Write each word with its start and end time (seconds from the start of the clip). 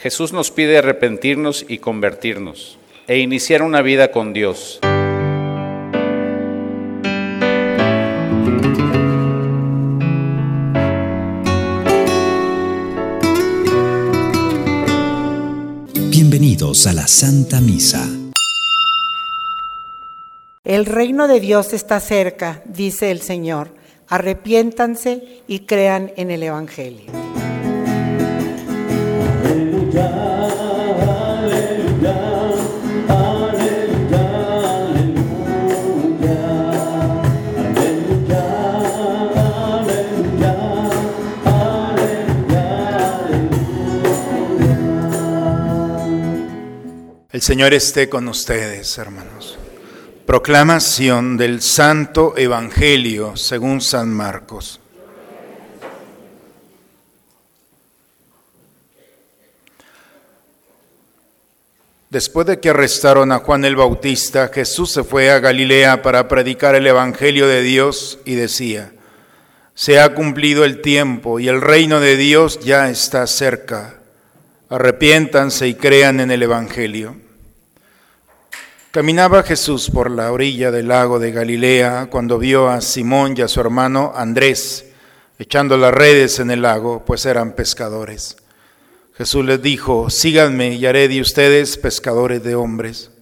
Jesús 0.00 0.32
nos 0.32 0.50
pide 0.50 0.78
arrepentirnos 0.78 1.66
y 1.68 1.76
convertirnos 1.76 2.78
e 3.06 3.18
iniciar 3.18 3.60
una 3.60 3.82
vida 3.82 4.10
con 4.10 4.32
Dios. 4.32 4.80
Bienvenidos 16.08 16.86
a 16.86 16.94
la 16.94 17.06
Santa 17.06 17.60
Misa. 17.60 18.08
El 20.64 20.86
reino 20.86 21.28
de 21.28 21.40
Dios 21.40 21.74
está 21.74 22.00
cerca, 22.00 22.62
dice 22.64 23.10
el 23.10 23.20
Señor. 23.20 23.74
Arrepiéntanse 24.08 25.42
y 25.46 25.60
crean 25.60 26.10
en 26.16 26.30
el 26.30 26.42
Evangelio. 26.42 27.29
El 47.40 47.44
Señor 47.44 47.72
esté 47.72 48.10
con 48.10 48.28
ustedes, 48.28 48.98
hermanos. 48.98 49.58
Proclamación 50.26 51.38
del 51.38 51.62
Santo 51.62 52.34
Evangelio 52.36 53.34
según 53.34 53.80
San 53.80 54.10
Marcos. 54.10 54.78
Después 62.10 62.46
de 62.46 62.60
que 62.60 62.68
arrestaron 62.68 63.32
a 63.32 63.38
Juan 63.38 63.64
el 63.64 63.74
Bautista, 63.74 64.48
Jesús 64.48 64.92
se 64.92 65.02
fue 65.02 65.30
a 65.30 65.38
Galilea 65.38 66.02
para 66.02 66.28
predicar 66.28 66.74
el 66.74 66.86
Evangelio 66.86 67.48
de 67.48 67.62
Dios 67.62 68.18
y 68.26 68.34
decía, 68.34 68.92
se 69.74 69.98
ha 69.98 70.12
cumplido 70.12 70.66
el 70.66 70.82
tiempo 70.82 71.40
y 71.40 71.48
el 71.48 71.62
reino 71.62 72.00
de 72.00 72.18
Dios 72.18 72.60
ya 72.60 72.90
está 72.90 73.26
cerca. 73.26 73.94
Arrepiéntanse 74.68 75.68
y 75.68 75.74
crean 75.74 76.20
en 76.20 76.32
el 76.32 76.42
Evangelio. 76.42 77.29
Caminaba 78.92 79.44
Jesús 79.44 79.88
por 79.88 80.10
la 80.10 80.32
orilla 80.32 80.72
del 80.72 80.88
lago 80.88 81.20
de 81.20 81.30
Galilea 81.30 82.08
cuando 82.10 82.38
vio 82.38 82.68
a 82.68 82.80
Simón 82.80 83.34
y 83.36 83.42
a 83.42 83.46
su 83.46 83.60
hermano 83.60 84.12
Andrés 84.16 84.86
echando 85.38 85.76
las 85.76 85.94
redes 85.94 86.40
en 86.40 86.50
el 86.50 86.62
lago, 86.62 87.04
pues 87.06 87.24
eran 87.24 87.52
pescadores. 87.52 88.36
Jesús 89.14 89.44
les 89.44 89.62
dijo, 89.62 90.10
síganme 90.10 90.74
y 90.74 90.84
haré 90.86 91.06
de 91.06 91.20
ustedes 91.20 91.78
pescadores 91.78 92.42
de 92.42 92.56
hombres. 92.56 93.12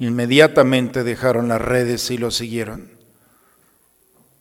Inmediatamente 0.00 1.04
dejaron 1.04 1.46
las 1.46 1.62
redes 1.62 2.10
y 2.10 2.18
lo 2.18 2.32
siguieron. 2.32 2.90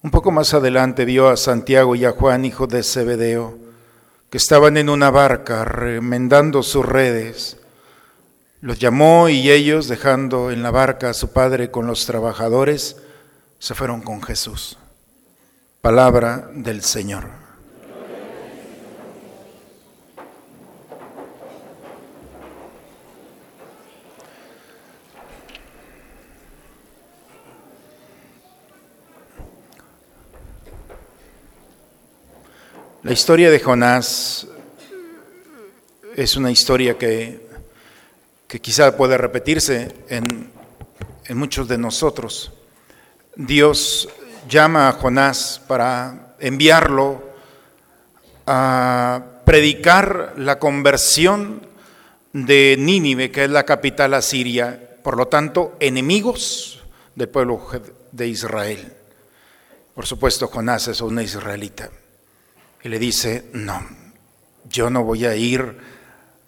Un 0.01 0.09
poco 0.09 0.31
más 0.31 0.55
adelante 0.55 1.05
vio 1.05 1.29
a 1.29 1.37
Santiago 1.37 1.95
y 1.95 2.05
a 2.05 2.11
Juan, 2.11 2.43
hijos 2.43 2.69
de 2.69 2.81
Zebedeo, 2.81 3.55
que 4.31 4.39
estaban 4.39 4.77
en 4.77 4.89
una 4.89 5.11
barca 5.11 5.63
remendando 5.63 6.63
sus 6.63 6.87
redes. 6.87 7.58
Los 8.61 8.77
llamó 8.77 9.29
y 9.29 9.49
ellos, 9.49 9.87
dejando 9.87 10.51
en 10.51 10.61
la 10.61 10.69
barca 10.69 11.09
a 11.09 11.13
su 11.13 11.31
padre 11.31 11.71
con 11.71 11.87
los 11.87 12.05
trabajadores, 12.05 12.97
se 13.57 13.73
fueron 13.73 14.01
con 14.01 14.21
Jesús. 14.21 14.77
Palabra 15.79 16.49
del 16.53 16.83
Señor. 16.83 17.29
La 33.03 33.13
historia 33.13 33.49
de 33.49 33.59
Jonás 33.61 34.45
es 36.17 36.35
una 36.35 36.51
historia 36.51 36.97
que, 36.97 37.48
que 38.49 38.59
quizá 38.59 38.97
puede 38.97 39.15
repetirse 39.15 39.95
en, 40.09 40.51
en 41.25 41.37
muchos 41.37 41.67
de 41.67 41.77
nosotros. 41.77 42.51
Dios 43.35 44.09
llama 44.49 44.89
a 44.89 44.93
Jonás 44.93 45.61
para 45.67 46.33
enviarlo 46.39 47.23
a 48.47 49.23
predicar 49.45 50.33
la 50.37 50.57
conversión 50.57 51.61
de 52.33 52.75
Nínive, 52.79 53.29
que 53.29 53.43
es 53.43 53.51
la 53.51 53.65
capital 53.65 54.15
asiria, 54.15 54.97
por 55.03 55.15
lo 55.15 55.27
tanto, 55.27 55.77
enemigos 55.79 56.83
del 57.13 57.29
pueblo 57.29 57.67
de 58.11 58.27
Israel. 58.27 58.93
Por 59.93 60.07
supuesto, 60.07 60.47
Jonás 60.47 60.87
es 60.87 61.01
un 61.01 61.21
israelita 61.21 61.91
y 62.81 62.89
le 62.89 62.97
dice, 62.97 63.45
no, 63.53 63.85
yo 64.67 64.89
no 64.89 65.03
voy 65.03 65.25
a 65.25 65.35
ir 65.35 65.98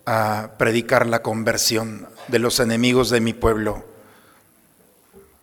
a 0.06 0.52
predicar 0.58 1.08
la 1.08 1.22
conversión 1.22 2.08
de 2.28 2.40
los 2.40 2.60
enemigos 2.60 3.10
de 3.10 3.22
mi 3.22 3.34
pueblo. 3.34 3.86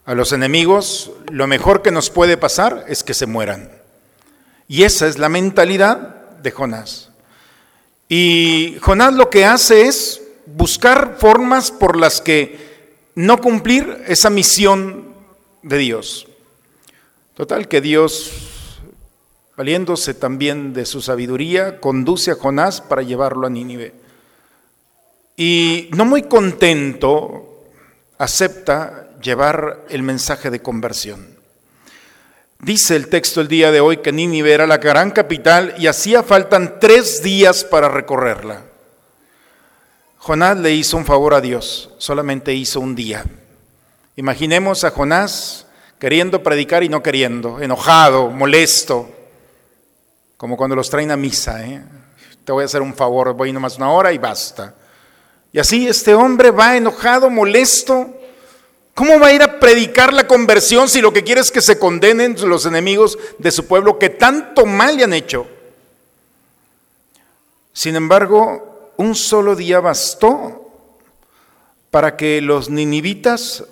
A 0.05 0.15
los 0.15 0.33
enemigos 0.33 1.11
lo 1.31 1.47
mejor 1.47 1.83
que 1.83 1.91
nos 1.91 2.11
puede 2.11 2.37
pasar 2.37 2.85
es 2.89 3.05
que 3.05 3.15
se 3.15 3.27
mueran. 3.27 3.71
Y 4.67 4.85
esa 4.85 5.07
es 5.07 5.19
la 5.19 5.29
mentalidad 5.29 6.39
de 6.43 6.51
Jonás. 6.51 7.11
Y 8.09 8.77
Jonás 8.81 9.15
lo 9.15 9.31
que 9.31 9.45
hace 9.45 9.83
es 9.83 10.23
buscar 10.47 11.17
formas 11.19 11.71
por 11.71 11.97
las 11.97 12.21
que 12.21 12.69
no 13.15 13.41
cumplir 13.41 14.05
esa 14.07 14.31
misión 14.31 15.15
de 15.63 15.79
Dios. 15.79 16.27
Total 17.35 17.69
que 17.69 17.81
Dios 17.81 18.49
valiéndose 19.59 20.15
también 20.15 20.73
de 20.73 20.87
su 20.87 21.03
sabiduría, 21.03 21.81
conduce 21.81 22.31
a 22.31 22.37
Jonás 22.37 22.81
para 22.81 23.03
llevarlo 23.03 23.45
a 23.45 23.51
Nínive. 23.51 23.93
Y 25.41 25.88
no 25.93 26.04
muy 26.04 26.25
contento, 26.25 27.62
acepta 28.19 29.09
llevar 29.22 29.84
el 29.88 30.03
mensaje 30.03 30.50
de 30.50 30.60
conversión. 30.60 31.38
Dice 32.59 32.97
el 32.97 33.06
texto 33.06 33.41
el 33.41 33.47
día 33.47 33.71
de 33.71 33.78
hoy 33.78 33.98
que 33.98 34.10
Nínive 34.10 34.53
era 34.53 34.66
la 34.66 34.78
gran 34.78 35.12
capital 35.12 35.77
y 35.78 35.87
hacía 35.87 36.25
faltan 36.25 36.81
tres 36.81 37.22
días 37.22 37.62
para 37.62 37.88
recorrerla. 37.88 38.65
Jonás 40.16 40.56
le 40.56 40.72
hizo 40.75 40.97
un 40.97 41.06
favor 41.06 41.34
a 41.34 41.41
Dios, 41.41 41.94
solamente 41.98 42.53
hizo 42.53 42.81
un 42.81 42.97
día. 42.97 43.25
Imaginemos 44.16 44.82
a 44.82 44.91
Jonás 44.91 45.69
queriendo 46.00 46.43
predicar 46.43 46.82
y 46.82 46.88
no 46.88 47.00
queriendo, 47.00 47.60
enojado, 47.60 48.28
molesto, 48.28 49.09
como 50.37 50.56
cuando 50.56 50.75
los 50.75 50.91
traen 50.91 51.12
a 51.12 51.16
misa, 51.16 51.65
¿eh? 51.65 51.81
te 52.44 52.50
voy 52.50 52.62
a 52.62 52.66
hacer 52.66 52.82
un 52.82 52.93
favor, 52.93 53.34
voy 53.34 53.53
nomás 53.53 53.77
una 53.77 53.93
hora 53.93 54.12
y 54.12 54.19
basta. 54.19 54.75
Y 55.53 55.59
así 55.59 55.88
este 55.88 56.14
hombre 56.14 56.50
va 56.50 56.76
enojado, 56.76 57.31
molesto. 57.31 58.14
¿Cómo 58.94 59.19
va 59.20 59.28
a 59.28 59.32
ir 59.32 59.42
a 59.42 59.60
predicar 59.60 60.12
la 60.12 60.26
conversión 60.26 60.88
si 60.88 61.00
lo 61.00 61.12
que 61.12 61.22
quiere 61.22 61.41
es 61.41 61.50
que 61.50 61.60
se 61.60 61.78
condenen 61.78 62.36
los 62.48 62.66
enemigos 62.66 63.16
de 63.38 63.50
su 63.50 63.66
pueblo 63.66 63.98
que 63.98 64.10
tanto 64.10 64.66
mal 64.66 64.97
le 64.97 65.04
han 65.04 65.12
hecho? 65.12 65.47
Sin 67.72 67.94
embargo, 67.94 68.92
un 68.97 69.14
solo 69.14 69.54
día 69.54 69.78
bastó 69.78 70.69
para 71.91 72.16
que 72.16 72.41
los 72.41 72.69
ninivitas 72.69 73.65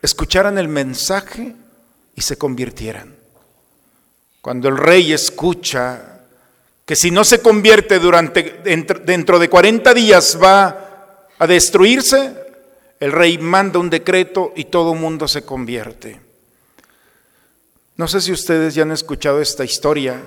escucharan 0.00 0.58
el 0.58 0.68
mensaje 0.68 1.54
y 2.14 2.20
se 2.20 2.36
convirtieran. 2.36 3.16
Cuando 4.40 4.68
el 4.68 4.76
rey 4.76 5.12
escucha 5.12 6.20
que 6.86 6.96
si 6.96 7.10
no 7.10 7.24
se 7.24 7.40
convierte 7.40 7.98
durante, 7.98 8.60
dentro 9.04 9.38
de 9.38 9.48
40 9.48 9.94
días 9.94 10.38
va 10.40 10.91
a 11.38 11.46
destruirse, 11.46 12.34
el 13.00 13.12
rey 13.12 13.38
manda 13.38 13.78
un 13.78 13.90
decreto 13.90 14.52
y 14.54 14.66
todo 14.66 14.94
mundo 14.94 15.26
se 15.26 15.42
convierte. 15.42 16.20
No 17.96 18.08
sé 18.08 18.20
si 18.20 18.32
ustedes 18.32 18.74
ya 18.74 18.82
han 18.82 18.92
escuchado 18.92 19.40
esta 19.40 19.64
historia, 19.64 20.20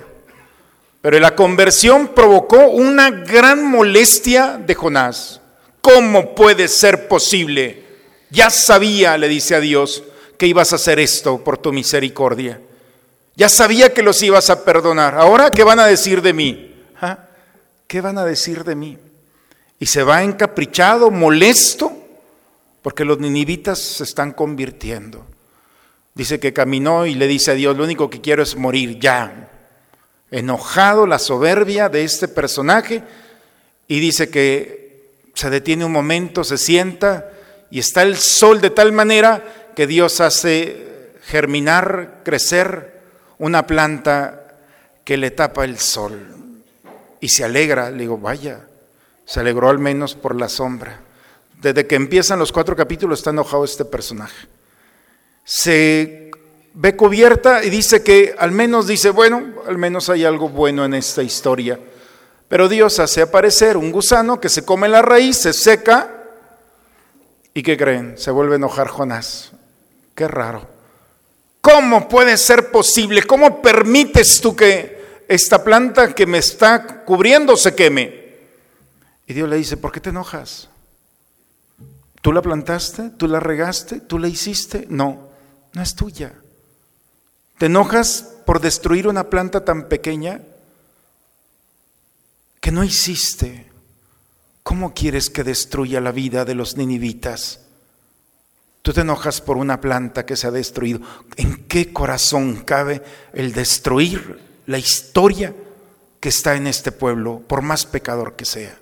pero 1.01 1.19
la 1.19 1.35
conversión 1.35 2.09
provocó 2.09 2.67
una 2.67 3.11
gran 3.11 3.65
molestia 3.65 4.57
de 4.57 4.75
Jonás. 4.75 5.39
¿Cómo 5.81 6.35
puede 6.35 6.67
ser 6.67 7.07
posible? 7.07 7.83
Ya 8.29 8.49
sabía, 8.49 9.17
le 9.17 9.27
dice 9.27 9.55
a 9.55 9.59
Dios, 9.59 10.03
que 10.37 10.47
ibas 10.47 10.73
a 10.73 10.77
hacer 10.77 10.99
esto 10.99 11.43
por 11.43 11.57
tu 11.57 11.71
misericordia. 11.71 12.59
Ya 13.35 13.49
sabía 13.49 13.93
que 13.93 14.01
los 14.01 14.21
ibas 14.23 14.49
a 14.49 14.63
perdonar. 14.63 15.15
Ahora, 15.15 15.51
¿qué 15.51 15.63
van 15.63 15.79
a 15.79 15.87
decir 15.87 16.21
de 16.21 16.33
mí? 16.33 16.83
¿Ah? 16.99 17.19
¿Qué 17.87 18.01
van 18.01 18.17
a 18.17 18.25
decir 18.25 18.63
de 18.63 18.75
mí? 18.75 18.97
Y 19.85 19.87
se 19.87 20.01
va 20.01 20.23
encaprichado, 20.23 21.11
molesto, 21.11 21.95
porque 22.81 23.05
los 23.05 23.19
ninivitas 23.19 23.77
se 23.77 24.03
están 24.03 24.31
convirtiendo. 24.31 25.27
Dice 26.15 26.39
que 26.39 26.53
caminó 26.53 27.05
y 27.05 27.13
le 27.13 27.27
dice 27.27 27.51
a 27.51 27.53
Dios, 27.53 27.77
lo 27.77 27.83
único 27.83 28.09
que 28.09 28.19
quiero 28.19 28.41
es 28.41 28.55
morir 28.55 28.97
ya. 28.97 29.51
Enojado 30.31 31.05
la 31.05 31.19
soberbia 31.19 31.87
de 31.87 32.03
este 32.03 32.27
personaje 32.27 33.03
y 33.87 33.99
dice 33.99 34.31
que 34.31 35.19
se 35.35 35.51
detiene 35.51 35.85
un 35.85 35.91
momento, 35.91 36.43
se 36.43 36.57
sienta 36.57 37.29
y 37.69 37.77
está 37.77 38.01
el 38.01 38.17
sol 38.17 38.61
de 38.61 38.71
tal 38.71 38.91
manera 38.91 39.43
que 39.75 39.85
Dios 39.85 40.19
hace 40.19 41.13
germinar, 41.25 42.21
crecer 42.23 43.01
una 43.37 43.67
planta 43.67 44.47
que 45.03 45.15
le 45.15 45.29
tapa 45.29 45.63
el 45.63 45.77
sol. 45.77 46.25
Y 47.19 47.29
se 47.29 47.43
alegra, 47.43 47.91
le 47.91 47.99
digo, 47.99 48.17
vaya, 48.17 48.61
se 49.25 49.39
alegró 49.39 49.69
al 49.69 49.79
menos 49.79 50.15
por 50.15 50.35
la 50.35 50.47
sombra. 50.49 51.01
Desde 51.61 51.87
que 51.87 51.95
empiezan 51.95 52.39
los 52.39 52.51
cuatro 52.51 52.75
capítulos 52.75 53.19
está 53.19 53.31
enojado 53.31 53.63
este 53.63 53.85
personaje. 53.85 54.47
Se 55.43 56.31
ve 56.73 56.95
cubierta 56.95 57.63
y 57.63 57.69
dice 57.69 58.03
que 58.03 58.35
al 58.37 58.51
menos 58.51 58.87
dice, 58.87 59.09
bueno, 59.09 59.43
al 59.67 59.77
menos 59.77 60.09
hay 60.09 60.25
algo 60.25 60.49
bueno 60.49 60.85
en 60.85 60.93
esta 60.93 61.23
historia. 61.23 61.79
Pero 62.47 62.69
Dios 62.69 62.99
hace 62.99 63.21
aparecer 63.21 63.77
un 63.77 63.91
gusano 63.91 64.39
que 64.39 64.49
se 64.49 64.63
come 64.63 64.87
la 64.87 65.01
raíz, 65.01 65.37
se 65.37 65.53
seca 65.53 66.23
y 67.53 67.63
¿qué 67.63 67.77
creen? 67.77 68.17
Se 68.17 68.31
vuelve 68.31 68.53
a 68.53 68.57
enojar 68.57 68.87
Jonás. 68.87 69.51
Qué 70.13 70.27
raro. 70.27 70.67
¿Cómo 71.61 72.07
puede 72.07 72.37
ser 72.37 72.69
posible? 72.69 73.23
¿Cómo 73.23 73.61
permites 73.61 74.39
tú 74.39 74.55
que 74.55 75.23
esta 75.27 75.63
planta 75.63 76.13
que 76.13 76.27
me 76.27 76.37
está 76.37 77.03
cubriendo 77.03 77.57
se 77.57 77.73
queme? 77.73 78.24
Y 79.27 79.33
Dios 79.33 79.49
le 79.49 79.57
dice, 79.57 79.77
¿por 79.77 79.91
qué 79.91 79.99
te 79.99 80.09
enojas? 80.09 80.69
¿Tú 82.21 82.31
la 82.31 82.41
plantaste? 82.41 83.11
¿Tú 83.11 83.27
la 83.27 83.39
regaste? 83.39 83.99
¿Tú 83.99 84.19
la 84.19 84.27
hiciste? 84.27 84.87
No, 84.89 85.29
no 85.73 85.81
es 85.81 85.95
tuya. 85.95 86.33
¿Te 87.57 87.67
enojas 87.67 88.33
por 88.45 88.59
destruir 88.59 89.07
una 89.07 89.29
planta 89.29 89.63
tan 89.63 89.87
pequeña 89.87 90.41
que 92.59 92.71
no 92.71 92.83
hiciste? 92.83 93.71
¿Cómo 94.63 94.93
quieres 94.93 95.29
que 95.29 95.43
destruya 95.43 96.01
la 96.01 96.11
vida 96.11 96.45
de 96.45 96.55
los 96.55 96.77
ninivitas? 96.77 97.61
Tú 98.81 98.93
te 98.93 99.01
enojas 99.01 99.41
por 99.41 99.57
una 99.57 99.81
planta 99.81 100.25
que 100.25 100.35
se 100.35 100.47
ha 100.47 100.51
destruido. 100.51 101.01
¿En 101.37 101.65
qué 101.65 101.93
corazón 101.93 102.63
cabe 102.63 103.01
el 103.33 103.53
destruir 103.53 104.39
la 104.67 104.77
historia 104.77 105.55
que 106.19 106.29
está 106.29 106.55
en 106.55 106.67
este 106.67 106.91
pueblo, 106.91 107.41
por 107.47 107.61
más 107.61 107.85
pecador 107.85 108.35
que 108.35 108.45
sea? 108.45 108.79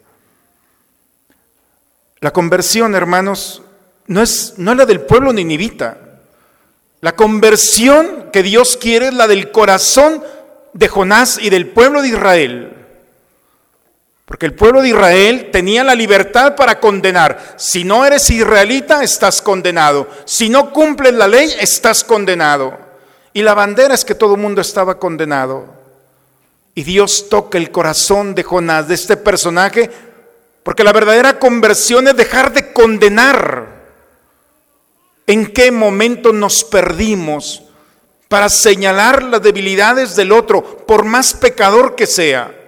La 2.24 2.32
conversión, 2.32 2.96
hermanos, 2.96 3.64
no 4.08 4.22
es, 4.22 4.54
no 4.56 4.72
es 4.72 4.78
la 4.78 4.86
del 4.86 5.02
pueblo 5.02 5.34
ninivita. 5.34 5.98
La 7.02 7.18
conversión 7.18 8.30
que 8.32 8.42
Dios 8.42 8.78
quiere 8.78 9.10
es 9.10 9.14
la 9.14 9.28
del 9.28 9.52
corazón 9.52 10.24
de 10.72 10.88
Jonás 10.88 11.38
y 11.38 11.50
del 11.50 11.68
pueblo 11.68 12.02
de 12.02 12.08
Israel. 12.08 12.78
Porque 14.24 14.46
el 14.46 14.54
pueblo 14.54 14.82
de 14.82 14.88
Israel 14.88 15.50
tenía 15.52 15.84
la 15.84 15.96
libertad 15.96 16.56
para 16.56 16.80
condenar. 16.80 17.56
Si 17.58 17.84
no 17.84 18.06
eres 18.06 18.30
israelita, 18.30 19.04
estás 19.04 19.42
condenado. 19.42 20.08
Si 20.24 20.48
no 20.48 20.72
cumples 20.72 21.14
la 21.16 21.28
ley, 21.28 21.54
estás 21.60 22.06
condenado. 22.06 22.80
Y 23.34 23.42
la 23.42 23.54
bandera 23.54 23.96
es 23.96 24.06
que 24.06 24.16
todo 24.16 24.36
el 24.36 24.42
mundo 24.42 24.62
estaba 24.62 24.98
condenado. 24.98 25.66
Y 26.74 26.84
Dios 26.84 27.28
toca 27.28 27.58
el 27.58 27.70
corazón 27.70 28.34
de 28.34 28.44
Jonás, 28.44 28.88
de 28.88 28.96
este 28.96 29.18
personaje, 29.18 30.13
porque 30.64 30.84
la 30.84 30.94
verdadera 30.94 31.40
conversión 31.40 32.08
es 32.08 32.16
dejar 32.16 32.54
de 32.54 32.72
condenar 32.72 33.84
en 35.28 35.54
qué 35.54 35.72
momento 35.72 36.34
nos 36.34 36.64
perdimos 36.64 37.64
para 38.28 38.50
señalar 38.50 39.24
las 39.24 39.42
debilidades 39.42 40.16
del 40.16 40.32
otro, 40.32 40.64
por 40.86 41.06
más 41.06 41.34
pecador 41.34 41.96
que 41.96 42.08
sea. 42.08 42.60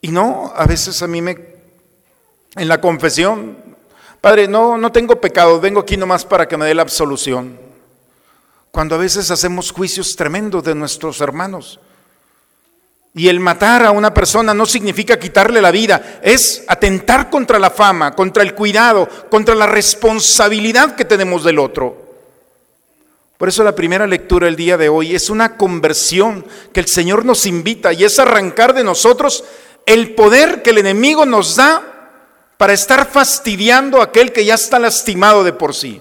Y 0.00 0.08
no, 0.08 0.52
a 0.56 0.64
veces 0.64 1.02
a 1.02 1.06
mí 1.06 1.20
me, 1.20 1.36
en 2.56 2.68
la 2.68 2.80
confesión, 2.80 3.56
Padre, 4.20 4.48
no, 4.48 4.78
no 4.78 4.90
tengo 4.90 5.20
pecado, 5.20 5.60
vengo 5.60 5.80
aquí 5.80 5.96
nomás 5.96 6.24
para 6.24 6.48
que 6.48 6.56
me 6.56 6.66
dé 6.66 6.74
la 6.74 6.82
absolución. 6.82 7.58
Cuando 8.70 8.94
a 8.94 8.98
veces 8.98 9.30
hacemos 9.30 9.72
juicios 9.72 10.14
tremendos 10.16 10.64
de 10.64 10.74
nuestros 10.74 11.20
hermanos. 11.20 11.80
Y 13.18 13.28
el 13.28 13.40
matar 13.40 13.84
a 13.84 13.90
una 13.90 14.14
persona 14.14 14.54
no 14.54 14.64
significa 14.64 15.18
quitarle 15.18 15.60
la 15.60 15.72
vida, 15.72 16.20
es 16.22 16.62
atentar 16.68 17.28
contra 17.28 17.58
la 17.58 17.68
fama, 17.68 18.14
contra 18.14 18.44
el 18.44 18.54
cuidado, 18.54 19.08
contra 19.28 19.56
la 19.56 19.66
responsabilidad 19.66 20.94
que 20.94 21.04
tenemos 21.04 21.42
del 21.42 21.58
otro. 21.58 22.00
Por 23.36 23.48
eso 23.48 23.64
la 23.64 23.74
primera 23.74 24.06
lectura 24.06 24.46
el 24.46 24.54
día 24.54 24.76
de 24.76 24.88
hoy 24.88 25.16
es 25.16 25.30
una 25.30 25.56
conversión 25.56 26.46
que 26.72 26.78
el 26.78 26.86
Señor 26.86 27.24
nos 27.24 27.44
invita 27.44 27.92
y 27.92 28.04
es 28.04 28.20
arrancar 28.20 28.72
de 28.72 28.84
nosotros 28.84 29.42
el 29.84 30.14
poder 30.14 30.62
que 30.62 30.70
el 30.70 30.78
enemigo 30.78 31.26
nos 31.26 31.56
da 31.56 31.82
para 32.56 32.72
estar 32.72 33.04
fastidiando 33.10 34.00
a 34.00 34.04
aquel 34.04 34.32
que 34.32 34.44
ya 34.44 34.54
está 34.54 34.78
lastimado 34.78 35.42
de 35.42 35.52
por 35.52 35.74
sí. 35.74 36.00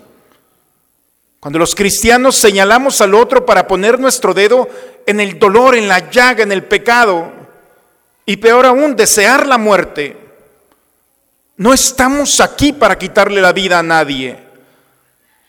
Cuando 1.40 1.60
los 1.60 1.76
cristianos 1.76 2.36
señalamos 2.36 3.00
al 3.02 3.14
otro 3.14 3.46
para 3.46 3.68
poner 3.68 4.00
nuestro 4.00 4.34
dedo 4.34 4.68
en 5.06 5.20
el 5.20 5.38
dolor, 5.38 5.76
en 5.76 5.88
la 5.88 6.10
llaga, 6.10 6.44
en 6.44 6.52
el 6.52 6.64
pecado, 6.64 7.32
y 8.26 8.38
peor 8.38 8.66
aún, 8.66 8.96
desear 8.96 9.46
la 9.46 9.58
muerte, 9.58 10.18
no 11.58 11.74
estamos 11.74 12.40
aquí 12.42 12.74
para 12.74 12.98
quitarle 12.98 13.40
la 13.40 13.54
vida 13.54 13.80
a 13.80 13.84
nadie. 13.84 14.38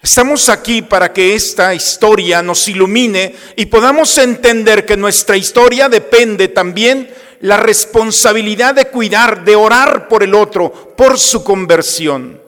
Estamos 0.01 0.49
aquí 0.49 0.83
para 0.83 1.13
que 1.13 1.35
esta 1.35 1.75
historia 1.75 2.41
nos 2.43 2.69
ilumine 2.69 3.35
y 3.57 3.67
podamos 3.67 4.17
entender 4.19 4.87
que 4.87 4.97
nuestra 4.97 5.37
historia 5.37 5.89
depende 5.89 6.49
también 6.49 7.11
la 7.41 7.57
responsabilidad 7.57 8.75
de 8.75 8.87
cuidar, 8.87 9.45
de 9.45 9.57
orar 9.57 10.07
por 10.07 10.23
el 10.23 10.35
otro, 10.35 10.95
por 10.97 11.19
su 11.19 11.43
conversión 11.43 12.48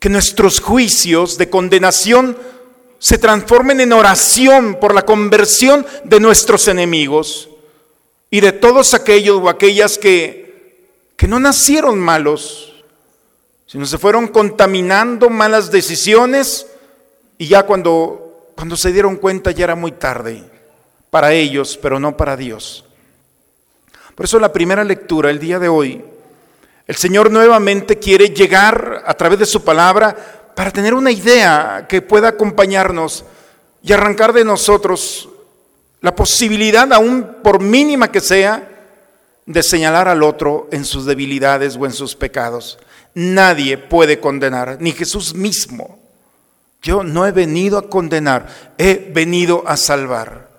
que 0.00 0.08
nuestros 0.08 0.60
juicios 0.60 1.36
de 1.36 1.50
condenación 1.50 2.36
se 2.98 3.18
transformen 3.18 3.80
en 3.80 3.92
oración 3.92 4.78
por 4.80 4.94
la 4.94 5.02
conversión 5.02 5.86
de 6.04 6.18
nuestros 6.20 6.68
enemigos 6.68 7.50
y 8.30 8.40
de 8.40 8.52
todos 8.52 8.94
aquellos 8.94 9.40
o 9.42 9.48
aquellas 9.48 9.98
que, 9.98 10.88
que 11.16 11.28
no 11.28 11.38
nacieron 11.38 11.98
malos, 11.98 12.82
sino 13.66 13.84
se 13.84 13.98
fueron 13.98 14.28
contaminando 14.28 15.28
malas 15.28 15.70
decisiones 15.70 16.66
y 17.36 17.48
ya 17.48 17.64
cuando, 17.64 18.52
cuando 18.56 18.76
se 18.76 18.92
dieron 18.92 19.16
cuenta 19.16 19.50
ya 19.50 19.64
era 19.64 19.74
muy 19.74 19.92
tarde 19.92 20.42
para 21.10 21.34
ellos, 21.34 21.78
pero 21.80 22.00
no 22.00 22.16
para 22.16 22.36
Dios. 22.36 22.86
Por 24.14 24.24
eso 24.24 24.38
la 24.38 24.52
primera 24.52 24.82
lectura 24.82 25.30
el 25.30 25.38
día 25.38 25.58
de 25.58 25.68
hoy 25.68 26.04
el 26.90 26.96
Señor 26.96 27.30
nuevamente 27.30 28.00
quiere 28.00 28.30
llegar 28.30 29.04
a 29.06 29.14
través 29.14 29.38
de 29.38 29.46
su 29.46 29.62
palabra 29.62 30.52
para 30.56 30.72
tener 30.72 30.92
una 30.92 31.12
idea 31.12 31.86
que 31.88 32.02
pueda 32.02 32.26
acompañarnos 32.26 33.24
y 33.80 33.92
arrancar 33.92 34.32
de 34.32 34.44
nosotros 34.44 35.28
la 36.00 36.16
posibilidad, 36.16 36.92
aún 36.92 37.36
por 37.44 37.62
mínima 37.62 38.10
que 38.10 38.18
sea, 38.18 38.68
de 39.46 39.62
señalar 39.62 40.08
al 40.08 40.24
otro 40.24 40.66
en 40.72 40.84
sus 40.84 41.06
debilidades 41.06 41.76
o 41.76 41.86
en 41.86 41.92
sus 41.92 42.16
pecados. 42.16 42.76
Nadie 43.14 43.78
puede 43.78 44.18
condenar, 44.18 44.78
ni 44.80 44.90
Jesús 44.90 45.32
mismo. 45.32 46.00
Yo 46.82 47.04
no 47.04 47.24
he 47.24 47.30
venido 47.30 47.78
a 47.78 47.88
condenar, 47.88 48.48
he 48.78 49.12
venido 49.14 49.62
a 49.64 49.76
salvar. 49.76 50.50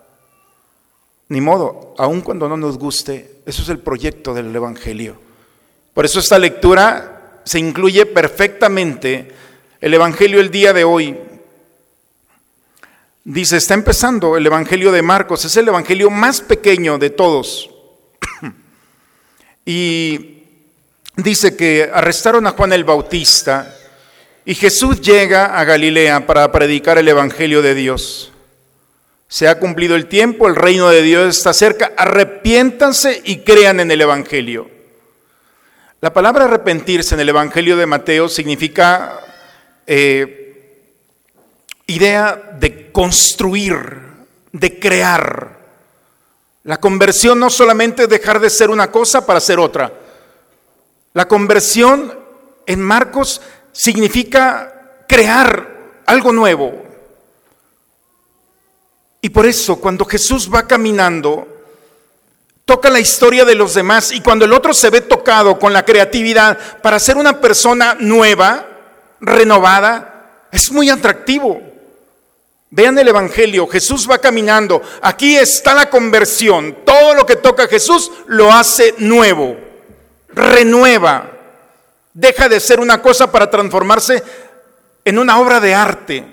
Ni 1.27 1.41
modo, 1.41 1.93
aun 1.97 2.21
cuando 2.21 2.47
no 2.47 2.55
nos 2.55 2.77
guste, 2.77 3.41
eso 3.45 3.63
es 3.63 3.67
el 3.67 3.79
proyecto 3.79 4.33
del 4.33 4.55
Evangelio. 4.55 5.29
Por 5.93 6.05
eso 6.05 6.19
esta 6.19 6.39
lectura 6.39 7.39
se 7.43 7.59
incluye 7.59 8.05
perfectamente 8.05 9.31
el 9.81 9.93
Evangelio 9.93 10.39
el 10.39 10.51
día 10.51 10.73
de 10.73 10.83
hoy. 10.83 11.17
Dice, 13.23 13.57
está 13.57 13.73
empezando 13.73 14.37
el 14.37 14.45
Evangelio 14.45 14.91
de 14.91 15.01
Marcos, 15.01 15.45
es 15.45 15.55
el 15.57 15.67
Evangelio 15.67 16.09
más 16.09 16.41
pequeño 16.41 16.97
de 16.97 17.09
todos. 17.09 17.69
y 19.65 20.43
dice 21.17 21.55
que 21.55 21.89
arrestaron 21.93 22.47
a 22.47 22.51
Juan 22.51 22.73
el 22.73 22.83
Bautista 22.83 23.75
y 24.45 24.55
Jesús 24.55 25.01
llega 25.01 25.59
a 25.59 25.63
Galilea 25.65 26.25
para 26.25 26.51
predicar 26.51 26.97
el 26.97 27.07
Evangelio 27.07 27.61
de 27.61 27.75
Dios. 27.75 28.31
Se 29.27 29.47
ha 29.47 29.59
cumplido 29.59 29.95
el 29.95 30.07
tiempo, 30.07 30.47
el 30.47 30.55
reino 30.55 30.89
de 30.89 31.01
Dios 31.01 31.37
está 31.37 31.53
cerca, 31.53 31.91
arrepiéntanse 31.95 33.21
y 33.23 33.39
crean 33.39 33.79
en 33.79 33.91
el 33.91 34.01
Evangelio. 34.01 34.70
La 36.01 36.11
palabra 36.11 36.45
arrepentirse 36.45 37.13
en 37.13 37.21
el 37.21 37.29
Evangelio 37.29 37.77
de 37.77 37.85
Mateo 37.85 38.27
significa 38.27 39.19
eh, 39.85 40.97
idea 41.85 42.55
de 42.59 42.91
construir, 42.91 43.99
de 44.51 44.79
crear. 44.79 45.59
La 46.63 46.79
conversión 46.79 47.39
no 47.39 47.51
solamente 47.51 48.07
dejar 48.07 48.39
de 48.39 48.49
ser 48.49 48.71
una 48.71 48.89
cosa 48.89 49.27
para 49.27 49.39
ser 49.39 49.59
otra. 49.59 49.93
La 51.13 51.27
conversión 51.27 52.17
en 52.65 52.81
Marcos 52.81 53.39
significa 53.71 55.03
crear 55.07 56.01
algo 56.07 56.33
nuevo. 56.33 56.83
Y 59.21 59.29
por 59.29 59.45
eso 59.45 59.79
cuando 59.79 60.05
Jesús 60.05 60.49
va 60.51 60.65
caminando, 60.65 61.50
toca 62.71 62.89
la 62.89 63.01
historia 63.01 63.43
de 63.43 63.53
los 63.53 63.73
demás 63.73 64.13
y 64.13 64.21
cuando 64.21 64.45
el 64.45 64.53
otro 64.53 64.73
se 64.73 64.89
ve 64.89 65.01
tocado 65.01 65.59
con 65.59 65.73
la 65.73 65.83
creatividad 65.83 66.57
para 66.81 66.99
ser 66.99 67.17
una 67.17 67.41
persona 67.41 67.97
nueva, 67.99 68.65
renovada, 69.19 70.45
es 70.53 70.71
muy 70.71 70.89
atractivo. 70.89 71.61
Vean 72.69 72.97
el 72.97 73.09
Evangelio, 73.09 73.67
Jesús 73.67 74.09
va 74.09 74.19
caminando, 74.19 74.81
aquí 75.01 75.35
está 75.35 75.73
la 75.73 75.89
conversión, 75.89 76.77
todo 76.85 77.13
lo 77.13 77.25
que 77.25 77.35
toca 77.35 77.67
Jesús 77.67 78.09
lo 78.27 78.53
hace 78.53 78.95
nuevo, 78.99 79.57
renueva, 80.29 81.29
deja 82.13 82.47
de 82.47 82.61
ser 82.61 82.79
una 82.79 83.01
cosa 83.01 83.29
para 83.29 83.49
transformarse 83.49 84.23
en 85.03 85.19
una 85.19 85.41
obra 85.41 85.59
de 85.59 85.75
arte. 85.75 86.25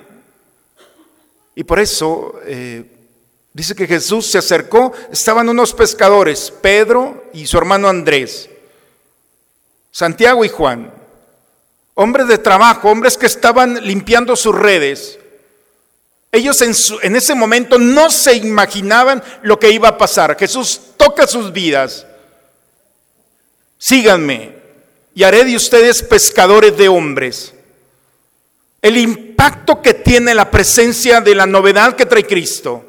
Y 1.56 1.64
por 1.64 1.80
eso 1.80 2.38
eh, 2.46 2.84
dice 3.52 3.74
que 3.74 3.86
Jesús 3.86 4.26
se 4.26 4.38
acercó, 4.38 4.92
estaban 5.12 5.48
unos 5.48 5.74
pescadores, 5.74 6.52
Pedro 6.60 7.24
y 7.32 7.46
su 7.46 7.58
hermano 7.58 7.88
Andrés, 7.88 8.48
Santiago 9.90 10.44
y 10.44 10.48
Juan, 10.48 10.92
hombres 11.94 12.28
de 12.28 12.38
trabajo, 12.38 12.88
hombres 12.88 13.16
que 13.16 13.26
estaban 13.26 13.84
limpiando 13.84 14.36
sus 14.36 14.54
redes. 14.54 15.18
Ellos 16.30 16.60
en, 16.60 16.72
en, 17.02 17.16
ese 17.16 17.34
momento 17.34 17.78
no 17.78 18.10
se 18.10 18.34
imaginaban 18.34 19.22
lo 19.42 19.58
que 19.58 19.70
iba 19.70 19.88
a 19.88 19.98
pasar. 19.98 20.36
Jesús 20.38 20.80
toca 20.96 21.26
sus 21.26 21.52
vidas. 21.52 22.06
Síganme 23.78 24.58
y 25.14 25.24
haré 25.24 25.44
de 25.44 25.56
ustedes 25.56 26.02
pescadores 26.02 26.76
de 26.76 26.88
hombres. 26.88 27.54
El 28.80 28.96
impacto 28.96 29.82
que 29.82 29.94
tiene 29.94 30.34
la 30.34 30.50
presencia 30.50 31.20
de 31.20 31.34
la 31.34 31.46
novedad 31.46 31.96
que 31.96 32.06
trae 32.06 32.24
Cristo. 32.24 32.87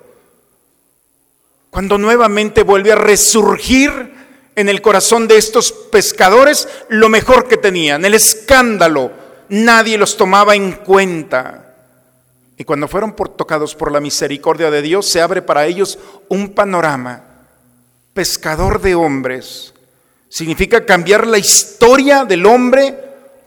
Cuando 1.69 1.97
nuevamente 1.97 2.63
vuelve 2.63 2.91
a 2.91 2.95
resurgir 2.95 4.13
en 4.55 4.69
el 4.69 4.81
corazón 4.81 5.27
de 5.27 5.37
estos 5.37 5.71
pescadores 5.71 6.67
lo 6.89 7.09
mejor 7.09 7.47
que 7.47 7.57
tenían, 7.57 8.03
el 8.05 8.13
escándalo. 8.13 9.11
Nadie 9.49 9.97
los 9.97 10.17
tomaba 10.17 10.55
en 10.55 10.73
cuenta. 10.73 11.75
Y 12.57 12.65
cuando 12.65 12.87
fueron 12.87 13.13
por, 13.13 13.29
tocados 13.29 13.73
por 13.73 13.91
la 13.91 14.01
misericordia 14.01 14.69
de 14.69 14.81
Dios, 14.81 15.07
se 15.07 15.21
abre 15.21 15.41
para 15.41 15.65
ellos 15.65 15.97
un 16.27 16.49
panorama. 16.49 17.23
Pescador 18.13 18.81
de 18.81 18.95
hombres. 18.95 19.73
Significa 20.27 20.85
cambiar 20.85 21.25
la 21.25 21.37
historia 21.37 22.25
del 22.25 22.45
hombre 22.45 22.95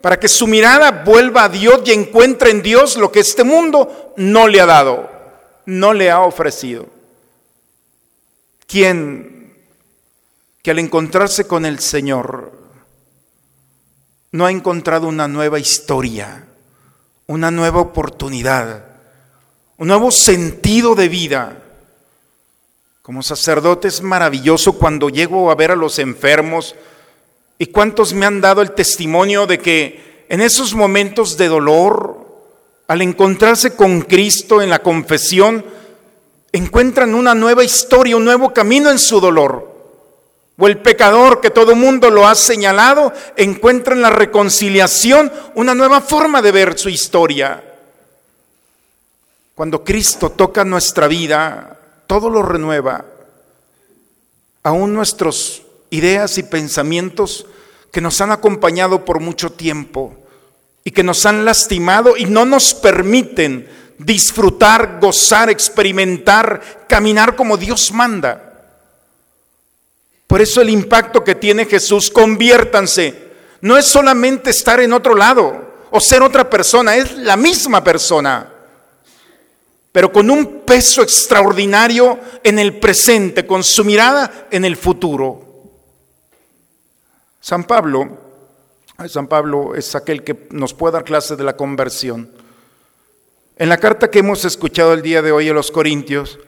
para 0.00 0.18
que 0.18 0.28
su 0.28 0.46
mirada 0.46 1.02
vuelva 1.04 1.44
a 1.44 1.48
Dios 1.48 1.82
y 1.84 1.92
encuentre 1.92 2.50
en 2.50 2.62
Dios 2.62 2.96
lo 2.96 3.12
que 3.12 3.20
este 3.20 3.44
mundo 3.44 4.14
no 4.16 4.48
le 4.48 4.60
ha 4.60 4.66
dado, 4.66 5.10
no 5.66 5.92
le 5.92 6.10
ha 6.10 6.20
ofrecido. 6.20 6.86
Quien 8.72 9.52
que 10.62 10.70
al 10.70 10.78
encontrarse 10.78 11.46
con 11.46 11.66
el 11.66 11.78
Señor 11.78 12.52
no 14.30 14.46
ha 14.46 14.50
encontrado 14.50 15.08
una 15.08 15.28
nueva 15.28 15.58
historia, 15.58 16.46
una 17.26 17.50
nueva 17.50 17.80
oportunidad, 17.82 18.86
un 19.76 19.88
nuevo 19.88 20.10
sentido 20.10 20.94
de 20.94 21.10
vida. 21.10 21.62
Como 23.02 23.22
sacerdote 23.22 23.88
es 23.88 24.00
maravilloso 24.00 24.72
cuando 24.78 25.10
llego 25.10 25.50
a 25.50 25.54
ver 25.54 25.72
a 25.72 25.76
los 25.76 25.98
enfermos 25.98 26.74
y 27.58 27.66
cuántos 27.66 28.14
me 28.14 28.24
han 28.24 28.40
dado 28.40 28.62
el 28.62 28.72
testimonio 28.72 29.46
de 29.46 29.58
que 29.58 30.24
en 30.30 30.40
esos 30.40 30.74
momentos 30.74 31.36
de 31.36 31.48
dolor, 31.48 32.26
al 32.88 33.02
encontrarse 33.02 33.76
con 33.76 34.00
Cristo 34.00 34.62
en 34.62 34.70
la 34.70 34.78
confesión, 34.78 35.62
encuentran 36.52 37.14
una 37.14 37.34
nueva 37.34 37.64
historia, 37.64 38.16
un 38.16 38.24
nuevo 38.24 38.52
camino 38.52 38.90
en 38.90 38.98
su 38.98 39.20
dolor. 39.20 39.72
O 40.58 40.68
el 40.68 40.78
pecador 40.78 41.40
que 41.40 41.50
todo 41.50 41.74
mundo 41.74 42.10
lo 42.10 42.26
ha 42.26 42.34
señalado, 42.34 43.12
encuentra 43.36 43.94
en 43.94 44.02
la 44.02 44.10
reconciliación 44.10 45.32
una 45.54 45.74
nueva 45.74 46.00
forma 46.00 46.42
de 46.42 46.52
ver 46.52 46.78
su 46.78 46.88
historia. 46.88 47.64
Cuando 49.54 49.82
Cristo 49.82 50.30
toca 50.30 50.64
nuestra 50.64 51.08
vida, 51.08 51.78
todo 52.06 52.28
lo 52.30 52.42
renueva. 52.42 53.04
Aún 54.62 54.94
nuestras 54.94 55.62
ideas 55.90 56.38
y 56.38 56.42
pensamientos 56.42 57.46
que 57.90 58.00
nos 58.00 58.20
han 58.20 58.30
acompañado 58.30 59.04
por 59.04 59.20
mucho 59.20 59.50
tiempo 59.50 60.16
y 60.84 60.90
que 60.90 61.02
nos 61.02 61.26
han 61.26 61.44
lastimado 61.44 62.16
y 62.16 62.26
no 62.26 62.44
nos 62.44 62.74
permiten 62.74 63.68
disfrutar, 64.04 64.98
gozar, 65.00 65.50
experimentar, 65.50 66.86
caminar 66.88 67.36
como 67.36 67.56
Dios 67.56 67.92
manda. 67.92 68.50
Por 70.26 70.40
eso 70.40 70.60
el 70.60 70.70
impacto 70.70 71.22
que 71.22 71.34
tiene 71.34 71.66
Jesús, 71.66 72.10
conviértanse, 72.10 73.32
no 73.60 73.76
es 73.76 73.86
solamente 73.86 74.50
estar 74.50 74.80
en 74.80 74.92
otro 74.92 75.14
lado 75.14 75.86
o 75.90 76.00
ser 76.00 76.22
otra 76.22 76.48
persona, 76.48 76.96
es 76.96 77.16
la 77.18 77.36
misma 77.36 77.84
persona 77.84 78.52
pero 79.92 80.10
con 80.10 80.30
un 80.30 80.62
peso 80.62 81.02
extraordinario 81.02 82.18
en 82.42 82.58
el 82.58 82.78
presente, 82.80 83.46
con 83.46 83.62
su 83.62 83.84
mirada 83.84 84.48
en 84.50 84.64
el 84.64 84.76
futuro. 84.76 85.40
San 87.40 87.64
Pablo, 87.64 88.18
San 89.06 89.26
Pablo 89.26 89.74
es 89.74 89.94
aquel 89.94 90.24
que 90.24 90.48
nos 90.50 90.72
puede 90.72 90.94
dar 90.94 91.04
clase 91.04 91.36
de 91.36 91.44
la 91.44 91.56
conversión. 91.56 92.30
En 93.62 93.68
la 93.68 93.78
carta 93.78 94.10
que 94.10 94.18
hemos 94.18 94.44
escuchado 94.44 94.92
el 94.92 95.02
día 95.02 95.22
de 95.22 95.30
hoy 95.30 95.48
a 95.48 95.52
los 95.52 95.70
Corintios, 95.70 96.40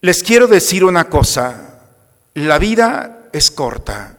les 0.00 0.24
quiero 0.24 0.48
decir 0.48 0.82
una 0.82 1.08
cosa, 1.08 1.78
la 2.34 2.58
vida 2.58 3.28
es 3.32 3.52
corta 3.52 4.18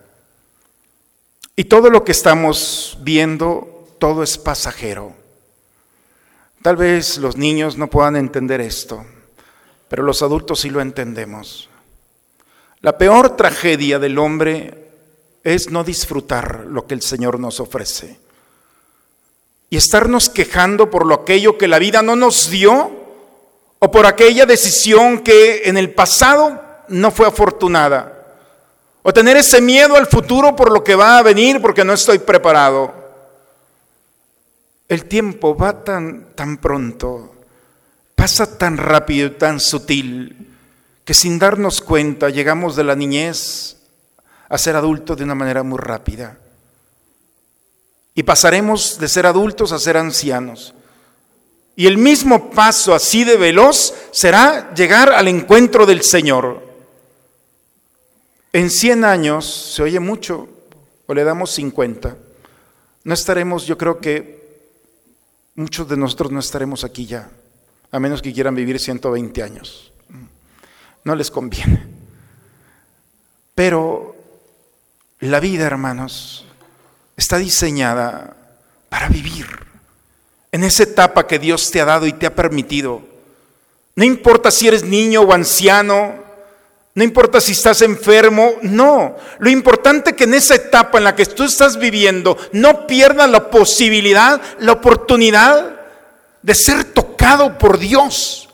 y 1.58 1.66
todo 1.66 1.90
lo 1.90 2.06
que 2.06 2.14
estamos 2.14 2.98
viendo, 3.02 3.86
todo 4.00 4.24
es 4.24 4.38
pasajero. 4.38 5.14
Tal 6.62 6.78
vez 6.78 7.18
los 7.18 7.36
niños 7.36 7.78
no 7.78 7.90
puedan 7.90 8.16
entender 8.16 8.62
esto, 8.62 9.06
pero 9.90 10.02
los 10.02 10.22
adultos 10.22 10.62
sí 10.62 10.70
lo 10.70 10.80
entendemos. 10.80 11.70
La 12.80 12.98
peor 12.98 13.36
tragedia 13.36 14.00
del 14.00 14.20
hombre 14.20 14.90
es 15.44 15.70
no 15.70 15.84
disfrutar 15.84 16.66
lo 16.66 16.88
que 16.88 16.94
el 16.94 17.02
Señor 17.02 17.42
nos 17.42 17.60
ofrece 17.60 18.29
y 19.70 19.78
estarnos 19.78 20.30
quejando 20.30 20.90
por 20.90 21.06
lo 21.06 21.16
aquello 21.16 21.58
que 21.58 21.68
la 21.68 21.80
vida 21.80 22.02
no 22.02 22.16
nos 22.16 22.50
dio 22.50 22.92
o 23.80 23.92
por 23.92 24.06
aquella 24.06 24.46
decisión 24.46 25.20
que 25.20 25.64
en 25.66 25.78
el 25.78 25.94
pasado 25.94 26.62
no 26.90 27.12
fue 27.12 27.28
afortunada 27.28 28.20
o 29.02 29.14
tener 29.14 29.38
ese 29.38 29.62
miedo 29.62 29.96
al 29.96 30.08
futuro 30.08 30.56
por 30.56 30.72
lo 30.72 30.84
que 30.84 30.96
va 30.96 31.18
a 31.18 31.24
venir 31.24 31.62
porque 31.62 31.84
no 31.84 31.94
estoy 31.94 32.20
preparado. 32.20 32.94
El 34.88 35.06
tiempo 35.06 35.56
va 35.56 35.84
tan, 35.84 36.34
tan 36.36 36.58
pronto, 36.58 37.36
pasa 38.16 38.58
tan 38.58 38.78
rápido 38.78 39.28
y 39.28 39.32
tan 39.32 39.60
sutil, 39.60 40.56
que 41.06 41.14
sin 41.14 41.40
darnos 41.40 41.82
cuenta 41.82 42.30
llegamos 42.30 42.76
de 42.76 42.84
la 42.84 42.96
niñez 42.96 43.78
a 44.50 44.58
ser 44.58 44.76
adultos 44.76 45.18
de 45.18 45.24
una 45.24 45.36
manera 45.36 45.64
muy 45.64 45.78
rápida. 45.78 46.38
Y 48.16 48.24
pasaremos 48.24 48.98
de 49.00 49.08
ser 49.08 49.26
adultos 49.26 49.72
a 49.72 49.80
ser 49.80 49.98
ancianos. 49.98 50.74
Y 51.76 51.88
el 51.88 51.98
mismo 51.98 52.50
paso 52.50 52.94
así 52.94 53.24
de 53.24 53.38
veloz 53.38 53.94
será 54.12 54.74
llegar 54.74 55.14
al 55.14 55.28
encuentro 55.28 55.86
del 55.86 56.04
Señor. 56.04 56.62
En 58.52 58.70
100 58.70 59.06
años, 59.06 59.46
se 59.76 59.84
oye 59.84 60.00
mucho, 60.00 60.50
o 61.08 61.14
le 61.14 61.24
damos 61.24 61.52
50, 61.52 62.18
no 63.06 63.14
estaremos, 63.14 63.66
yo 63.66 63.78
creo 63.78 64.00
que 64.00 64.40
muchos 65.56 65.88
de 65.88 65.98
nosotros 65.98 66.32
no 66.32 66.40
estaremos 66.40 66.84
aquí 66.84 67.06
ya, 67.06 67.30
a 67.92 68.00
menos 68.00 68.22
que 68.22 68.34
quieran 68.34 68.56
vivir 68.56 68.80
120 68.80 69.42
años. 69.42 69.92
No 71.04 71.16
les 71.16 71.32
conviene. 71.32 71.88
Pero 73.56 74.16
la 75.20 75.40
vida, 75.40 75.66
hermanos, 75.66 76.46
está 77.20 77.38
diseñada 77.38 78.34
para 78.88 79.10
vivir 79.10 79.46
en 80.52 80.64
esa 80.64 80.84
etapa 80.84 81.28
que 81.28 81.38
Dios 81.38 81.70
te 81.70 81.82
ha 81.82 81.86
dado 81.86 82.08
y 82.08 82.14
te 82.14 82.26
ha 82.26 82.34
permitido. 82.34 83.02
No 83.96 84.06
importa 84.06 84.50
si 84.50 84.68
eres 84.68 84.84
niño 84.84 85.22
o 85.22 85.34
anciano, 85.34 86.16
no 86.96 87.04
importa 87.04 87.42
si 87.42 87.52
estás 87.52 87.82
enfermo, 87.82 88.54
no. 88.62 89.18
Lo 89.40 89.50
importante 89.50 90.12
es 90.12 90.16
que 90.16 90.24
en 90.24 90.34
esa 90.34 90.56
etapa 90.56 90.98
en 90.98 91.04
la 91.04 91.16
que 91.16 91.26
tú 91.26 91.44
estás 91.44 91.78
viviendo 91.78 92.38
no 92.54 92.88
pierdas 92.88 93.30
la 93.30 93.50
posibilidad, 93.50 94.42
la 94.60 94.72
oportunidad 94.72 95.78
de 96.42 96.56
ser 96.56 96.86
tocado 96.86 97.58
por 97.58 97.78
Dios. 97.78 98.50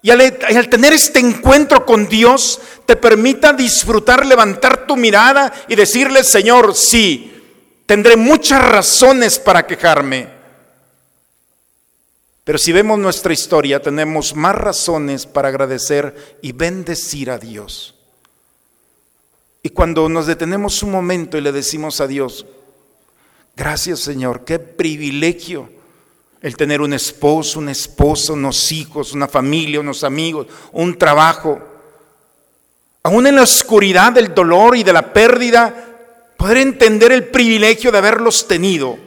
Y 0.00 0.10
al, 0.10 0.20
al, 0.20 0.68
tener 0.68 0.92
este 0.92 1.20
encuentro 1.20 1.84
con 1.86 2.08
Dios, 2.08 2.60
te 2.86 2.96
permita 2.96 3.52
disfrutar, 3.52 4.26
levantar 4.26 4.86
tu 4.86 4.96
mirada 4.96 5.52
y 5.68 5.76
decirle, 5.76 6.24
Señor, 6.24 6.74
sí, 6.74 7.31
tendré 7.92 8.16
muchas 8.16 8.66
razones 8.66 9.38
para 9.38 9.66
quejarme 9.66 10.26
pero 12.42 12.56
si 12.56 12.72
vemos 12.72 12.98
nuestra 12.98 13.34
historia, 13.34 13.82
tenemos 13.82 14.34
más 14.34 14.56
razones 14.56 15.26
para 15.26 15.48
agradecer 15.48 16.38
y 16.40 16.52
bendecir 16.52 17.30
a 17.30 17.38
Dios. 17.38 17.94
Y 19.62 19.68
cuando 19.68 20.08
nos 20.08 20.26
detenemos 20.26 20.82
un 20.82 20.90
momento 20.90 21.36
y 21.36 21.42
le 21.42 21.52
decimos 21.52 22.00
a 22.00 22.06
Dios, 22.06 22.46
gracias 23.54 24.00
Señor, 24.00 24.44
qué 24.44 24.58
privilegio 24.58 25.68
el 26.40 26.56
tener 26.56 26.80
un 26.80 26.94
esposo, 26.94 27.58
una 27.58 27.72
esposa, 27.72 28.32
unos 28.32 28.72
hijos, 28.72 29.12
una 29.12 29.28
familia, 29.28 29.80
unos 29.80 30.02
amigos, 30.02 30.46
un 30.72 30.96
trabajo. 30.96 31.60
Aún 33.02 33.26
en 33.26 33.36
la 33.36 33.42
oscuridad 33.42 34.12
del 34.12 34.34
dolor 34.34 34.76
y 34.76 34.82
de 34.82 34.94
la 34.94 35.12
pérdida, 35.12 35.91
poder 36.36 36.58
entender 36.58 37.12
el 37.12 37.28
privilegio 37.28 37.92
de 37.92 37.98
haberlos 37.98 38.48
tenido. 38.48 38.98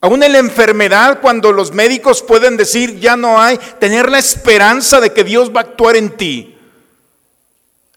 Aún 0.00 0.22
en 0.22 0.32
la 0.32 0.38
enfermedad, 0.38 1.20
cuando 1.20 1.52
los 1.52 1.72
médicos 1.72 2.22
pueden 2.22 2.56
decir 2.56 3.00
ya 3.00 3.16
no 3.16 3.40
hay, 3.40 3.58
tener 3.80 4.08
la 4.08 4.18
esperanza 4.18 5.00
de 5.00 5.12
que 5.12 5.24
Dios 5.24 5.50
va 5.54 5.60
a 5.60 5.64
actuar 5.64 5.96
en 5.96 6.10
ti. 6.10 6.56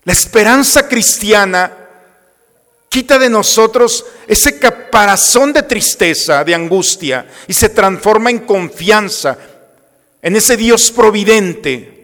La 0.03 0.13
esperanza 0.13 0.87
cristiana 0.87 1.77
quita 2.89 3.19
de 3.19 3.29
nosotros 3.29 4.03
ese 4.27 4.57
caparazón 4.57 5.53
de 5.53 5.63
tristeza, 5.63 6.43
de 6.43 6.55
angustia, 6.55 7.27
y 7.47 7.53
se 7.53 7.69
transforma 7.69 8.31
en 8.31 8.39
confianza 8.39 9.37
en 10.21 10.35
ese 10.35 10.57
Dios 10.57 10.91
providente 10.91 12.01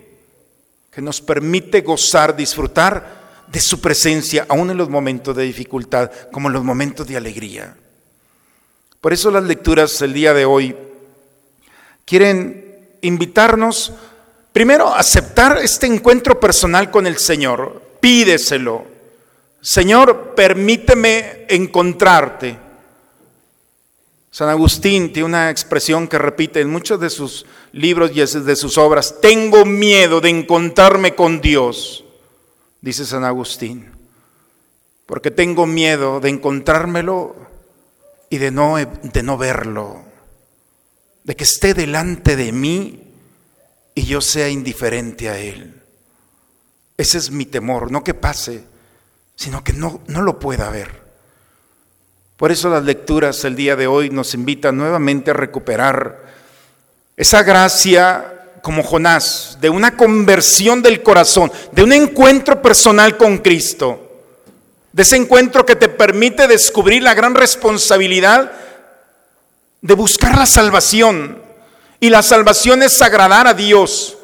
que 0.91 1.01
nos 1.01 1.21
permite 1.21 1.81
gozar, 1.81 2.35
disfrutar 2.35 3.16
de 3.47 3.59
su 3.59 3.79
presencia, 3.79 4.45
aún 4.49 4.69
en 4.69 4.77
los 4.77 4.89
momentos 4.89 5.35
de 5.35 5.43
dificultad, 5.43 6.11
como 6.31 6.49
en 6.49 6.53
los 6.53 6.63
momentos 6.63 7.07
de 7.07 7.17
alegría. 7.17 7.75
Por 9.01 9.13
eso 9.13 9.31
las 9.31 9.43
lecturas 9.43 10.01
el 10.01 10.13
día 10.13 10.33
de 10.33 10.45
hoy 10.45 10.75
quieren 12.05 12.89
invitarnos 13.01 13.93
primero 14.51 14.87
a 14.87 14.99
aceptar 14.99 15.59
este 15.59 15.87
encuentro 15.87 16.39
personal 16.39 16.89
con 16.89 17.07
el 17.07 17.17
Señor. 17.17 17.81
Pídeselo. 17.99 18.85
Señor, 19.61 20.33
permíteme 20.35 21.45
encontrarte. 21.47 22.57
San 24.31 24.49
Agustín 24.49 25.11
tiene 25.11 25.25
una 25.25 25.49
expresión 25.49 26.07
que 26.07 26.17
repite 26.17 26.61
en 26.61 26.69
muchos 26.69 26.99
de 26.99 27.09
sus 27.09 27.45
libros 27.71 28.11
y 28.13 28.19
de 28.21 28.55
sus 28.55 28.77
obras. 28.77 29.15
Tengo 29.21 29.65
miedo 29.65 30.21
de 30.21 30.29
encontrarme 30.29 31.15
con 31.15 31.41
Dios, 31.41 32.03
dice 32.81 33.05
San 33.05 33.23
Agustín, 33.23 33.91
porque 35.05 35.31
tengo 35.31 35.65
miedo 35.65 36.19
de 36.19 36.29
encontrármelo 36.29 37.35
y 38.29 38.37
de 38.37 38.51
no, 38.51 38.75
de 38.77 39.23
no 39.23 39.37
verlo, 39.37 40.03
de 41.23 41.35
que 41.35 41.43
esté 41.43 41.73
delante 41.73 42.35
de 42.35 42.51
mí 42.51 43.03
y 43.95 44.03
yo 44.03 44.21
sea 44.21 44.49
indiferente 44.49 45.29
a 45.29 45.37
Él. 45.37 45.81
Ese 46.97 47.17
es 47.17 47.31
mi 47.31 47.45
temor, 47.45 47.91
no 47.91 48.03
que 48.03 48.13
pase, 48.13 48.63
sino 49.35 49.63
que 49.63 49.73
no, 49.73 50.01
no 50.07 50.21
lo 50.21 50.39
pueda 50.39 50.69
ver. 50.69 51.07
Por 52.37 52.51
eso 52.51 52.69
las 52.69 52.83
lecturas 52.83 53.43
el 53.45 53.55
día 53.55 53.75
de 53.75 53.87
hoy 53.87 54.09
nos 54.09 54.33
invitan 54.33 54.77
nuevamente 54.77 55.31
a 55.31 55.33
recuperar 55.33 56.25
esa 57.15 57.41
gracia 57.41 58.36
como 58.61 58.83
Jonás, 58.83 59.57
de 59.61 59.69
una 59.69 59.95
conversión 59.95 60.81
del 60.81 61.03
corazón, 61.03 61.51
de 61.71 61.83
un 61.83 61.93
encuentro 61.93 62.61
personal 62.61 63.17
con 63.17 63.39
Cristo 63.39 64.07
de 64.97 65.03
ese 65.03 65.15
encuentro 65.15 65.63
que 65.63 65.75
te 65.75 65.89
permite 65.89 66.47
descubrir 66.47 67.03
la 67.03 67.13
gran 67.13 67.35
responsabilidad 67.35 68.51
de 69.79 69.93
buscar 69.93 70.35
la 70.35 70.47
salvación. 70.47 71.39
Y 71.99 72.09
la 72.09 72.23
salvación 72.23 72.81
es 72.81 72.99
agradar 73.03 73.45
a 73.45 73.53
Dios. 73.53 74.17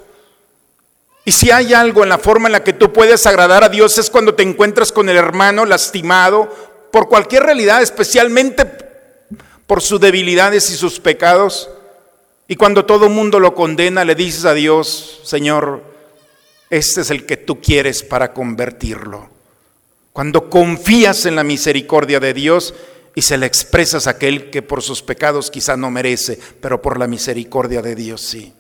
Y 1.26 1.32
si 1.32 1.52
hay 1.52 1.76
algo 1.76 2.02
en 2.02 2.10
la 2.10 2.18
forma 2.18 2.48
en 2.48 2.54
la 2.54 2.64
que 2.64 2.74
tú 2.74 2.92
puedes 2.92 3.28
agradar 3.28 3.64
a 3.64 3.70
Dios 3.70 4.00
es 4.00 4.10
cuando 4.10 4.34
te 4.34 4.42
encuentras 4.42 4.92
con 4.92 5.10
el 5.10 5.16
hermano 5.16 5.64
lastimado 5.64 6.50
por 6.92 7.08
cualquier 7.08 7.44
realidad, 7.44 7.84
especialmente 7.84 8.66
por 9.68 9.80
sus 9.84 10.00
debilidades 10.00 10.72
y 10.72 10.76
sus 10.76 11.00
pecados. 11.00 11.70
Y 12.48 12.56
cuando 12.56 12.86
todo 12.86 13.10
mundo 13.10 13.40
lo 13.40 13.56
condena, 13.56 14.04
le 14.04 14.16
dices 14.16 14.46
a 14.46 14.54
Dios, 14.54 15.22
Señor, 15.24 15.84
este 16.70 17.02
es 17.02 17.10
el 17.10 17.26
que 17.26 17.38
tú 17.38 17.62
quieres 17.62 18.04
para 18.04 18.34
convertirlo. 18.34 19.30
Cuando 20.12 20.50
confías 20.50 21.26
en 21.26 21.36
la 21.36 21.44
misericordia 21.44 22.20
de 22.20 22.34
Dios 22.34 22.74
y 23.16 23.22
se 23.22 23.38
le 23.38 23.46
expresas 23.46 24.08
a 24.08 24.12
aquel 24.12 24.50
que 24.50 24.62
por 24.62 24.82
sus 24.82 25.02
pecados 25.02 25.50
quizá 25.50 25.78
no 25.78 25.90
merece, 25.90 26.40
pero 26.62 26.82
por 26.82 27.00
la 27.00 27.08
misericordia 27.08 27.82
de 27.82 27.96
Dios 27.96 28.22
sí. 28.22 28.54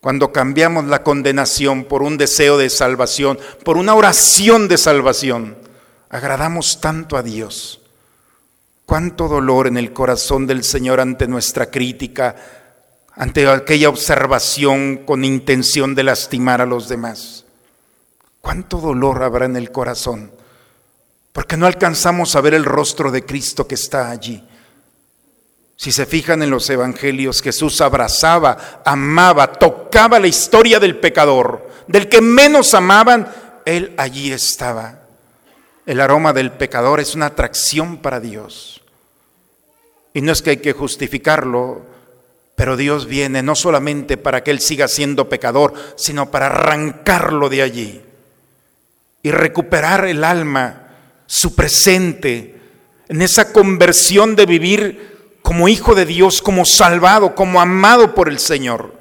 Cuando 0.00 0.32
cambiamos 0.32 0.86
la 0.86 1.04
condenación 1.04 1.84
por 1.84 2.02
un 2.02 2.18
deseo 2.18 2.58
de 2.58 2.70
salvación, 2.70 3.38
por 3.64 3.76
una 3.76 3.94
oración 3.94 4.66
de 4.66 4.78
salvación, 4.78 5.56
agradamos 6.08 6.80
tanto 6.80 7.16
a 7.16 7.22
Dios. 7.22 7.80
Cuánto 8.84 9.28
dolor 9.28 9.68
en 9.68 9.76
el 9.76 9.92
corazón 9.92 10.48
del 10.48 10.64
Señor 10.64 11.00
ante 11.00 11.28
nuestra 11.28 11.70
crítica, 11.70 12.34
ante 13.14 13.46
aquella 13.46 13.88
observación 13.88 14.98
con 15.04 15.24
intención 15.24 15.94
de 15.94 16.02
lastimar 16.02 16.60
a 16.60 16.66
los 16.66 16.88
demás. 16.88 17.44
¿Cuánto 18.40 18.78
dolor 18.78 19.22
habrá 19.22 19.44
en 19.46 19.56
el 19.56 19.70
corazón? 19.70 20.32
Porque 21.32 21.56
no 21.56 21.66
alcanzamos 21.66 22.34
a 22.34 22.40
ver 22.40 22.54
el 22.54 22.64
rostro 22.64 23.10
de 23.10 23.24
Cristo 23.24 23.66
que 23.66 23.74
está 23.74 24.10
allí. 24.10 24.44
Si 25.76 25.90
se 25.92 26.06
fijan 26.06 26.42
en 26.42 26.50
los 26.50 26.68
evangelios, 26.70 27.42
Jesús 27.42 27.80
abrazaba, 27.80 28.82
amaba, 28.84 29.52
tocaba 29.52 30.20
la 30.20 30.28
historia 30.28 30.78
del 30.78 30.98
pecador, 30.98 31.68
del 31.88 32.08
que 32.08 32.20
menos 32.20 32.74
amaban, 32.74 33.28
Él 33.64 33.94
allí 33.96 34.32
estaba. 34.32 35.00
El 35.84 36.00
aroma 36.00 36.32
del 36.32 36.52
pecador 36.52 37.00
es 37.00 37.14
una 37.14 37.26
atracción 37.26 37.98
para 37.98 38.20
Dios. 38.20 38.82
Y 40.14 40.20
no 40.20 40.30
es 40.30 40.42
que 40.42 40.50
hay 40.50 40.56
que 40.58 40.72
justificarlo, 40.72 41.82
pero 42.54 42.76
Dios 42.76 43.06
viene 43.06 43.42
no 43.42 43.54
solamente 43.54 44.16
para 44.16 44.44
que 44.44 44.50
Él 44.50 44.60
siga 44.60 44.88
siendo 44.88 45.28
pecador, 45.28 45.74
sino 45.96 46.30
para 46.30 46.46
arrancarlo 46.46 47.48
de 47.48 47.62
allí 47.62 48.02
y 49.22 49.30
recuperar 49.30 50.04
el 50.04 50.24
alma, 50.24 50.88
su 51.26 51.54
presente, 51.54 52.60
en 53.08 53.22
esa 53.22 53.52
conversión 53.52 54.34
de 54.36 54.46
vivir 54.46 55.38
como 55.42 55.68
hijo 55.68 55.94
de 55.94 56.06
Dios, 56.06 56.42
como 56.42 56.64
salvado, 56.64 57.34
como 57.34 57.60
amado 57.60 58.14
por 58.14 58.28
el 58.28 58.38
Señor. 58.38 58.94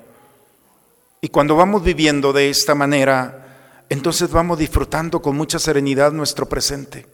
Y 1.22 1.30
cuando 1.30 1.56
vamos 1.56 1.84
viviendo 1.84 2.34
de 2.34 2.50
esta 2.50 2.76
manera, 2.76 3.86
entonces 3.90 4.30
vamos 4.32 4.60
disfrutando 4.60 5.22
con 5.22 5.36
mucha 5.36 5.60
serenidad 5.60 6.12
nuestro 6.12 6.48
presente. 6.48 7.06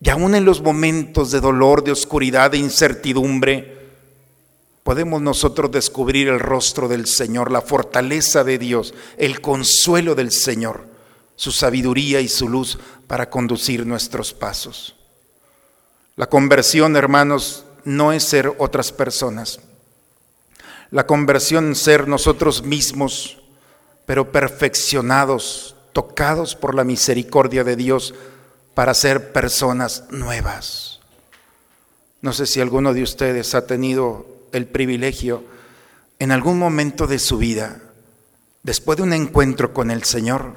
Y 0.00 0.10
aún 0.10 0.34
en 0.34 0.44
los 0.44 0.62
momentos 0.62 1.30
de 1.30 1.40
dolor, 1.40 1.82
de 1.82 1.92
oscuridad, 1.92 2.50
de 2.50 2.58
incertidumbre, 2.58 3.77
podemos 4.88 5.20
nosotros 5.20 5.70
descubrir 5.70 6.28
el 6.28 6.40
rostro 6.40 6.88
del 6.88 7.06
Señor, 7.06 7.52
la 7.52 7.60
fortaleza 7.60 8.42
de 8.42 8.56
Dios, 8.56 8.94
el 9.18 9.42
consuelo 9.42 10.14
del 10.14 10.32
Señor 10.32 10.86
su 11.36 11.52
sabiduría 11.52 12.22
y 12.22 12.28
su 12.28 12.48
luz 12.48 12.78
para 13.06 13.28
conducir 13.28 13.84
nuestros 13.84 14.32
pasos. 14.32 14.96
La 16.16 16.26
conversión, 16.26 16.96
hermanos, 16.96 17.66
no 17.84 18.14
es 18.14 18.24
ser 18.24 18.50
otras 18.56 18.90
personas. 18.90 19.60
La 20.90 21.06
conversión 21.06 21.72
es 21.72 21.78
ser 21.80 22.08
nosotros 22.08 22.62
mismos, 22.62 23.42
pero 24.06 24.32
perfeccionados, 24.32 25.76
tocados 25.92 26.56
por 26.56 26.74
la 26.74 26.84
misericordia 26.84 27.62
de 27.62 27.76
Dios 27.76 28.14
para 28.72 28.94
ser 28.94 29.34
personas 29.34 30.04
nuevas. 30.08 31.00
No 32.22 32.32
sé 32.32 32.46
si 32.46 32.62
alguno 32.62 32.94
de 32.94 33.02
ustedes 33.02 33.54
ha 33.54 33.66
tenido 33.66 34.37
el 34.52 34.66
privilegio 34.66 35.44
en 36.18 36.32
algún 36.32 36.58
momento 36.58 37.06
de 37.06 37.18
su 37.18 37.38
vida, 37.38 37.80
después 38.62 38.96
de 38.96 39.04
un 39.04 39.12
encuentro 39.12 39.72
con 39.72 39.90
el 39.90 40.04
Señor, 40.04 40.54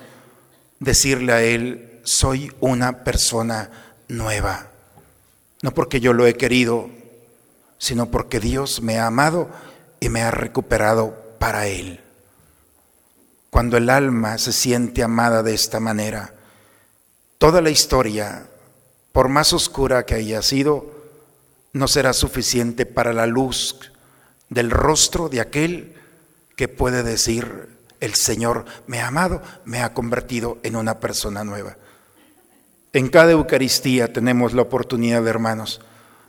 decirle 0.79 1.33
a 1.33 1.43
Él, 1.43 1.99
soy 2.03 2.51
una 2.59 3.03
persona 3.03 3.69
nueva. 4.07 4.71
No 5.61 5.73
porque 5.73 5.99
yo 5.99 6.13
lo 6.13 6.25
he 6.25 6.35
querido, 6.35 6.89
sino 7.77 8.09
porque 8.09 8.39
Dios 8.39 8.81
me 8.81 8.97
ha 8.97 9.07
amado 9.07 9.49
y 9.99 10.09
me 10.09 10.23
ha 10.23 10.31
recuperado 10.31 11.35
para 11.39 11.67
Él. 11.67 12.01
Cuando 13.51 13.77
el 13.77 13.89
alma 13.89 14.37
se 14.37 14.53
siente 14.53 15.03
amada 15.03 15.43
de 15.43 15.53
esta 15.53 15.79
manera, 15.79 16.33
toda 17.37 17.61
la 17.61 17.69
historia, 17.69 18.47
por 19.11 19.29
más 19.29 19.53
oscura 19.53 20.05
que 20.05 20.15
haya 20.15 20.41
sido, 20.41 21.00
no 21.73 21.87
será 21.87 22.13
suficiente 22.13 22.85
para 22.85 23.13
la 23.13 23.25
luz 23.25 23.91
del 24.49 24.69
rostro 24.69 25.29
de 25.29 25.41
aquel 25.41 25.95
que 26.55 26.67
puede 26.67 27.03
decir, 27.03 27.69
el 27.99 28.15
Señor 28.15 28.65
me 28.87 28.99
ha 28.99 29.07
amado, 29.07 29.41
me 29.63 29.81
ha 29.81 29.93
convertido 29.93 30.57
en 30.63 30.75
una 30.75 30.99
persona 30.99 31.43
nueva. 31.43 31.77
En 32.93 33.07
cada 33.07 33.31
Eucaristía 33.31 34.11
tenemos 34.11 34.53
la 34.53 34.63
oportunidad, 34.63 35.25
hermanos, 35.27 35.79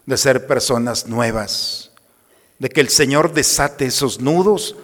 de 0.06 0.16
ser 0.16 0.46
personas 0.46 1.06
nuevas, 1.06 1.90
de 2.58 2.68
que 2.68 2.80
el 2.80 2.88
Señor 2.88 3.32
desate 3.32 3.86
esos 3.86 4.20
nudos 4.20 4.76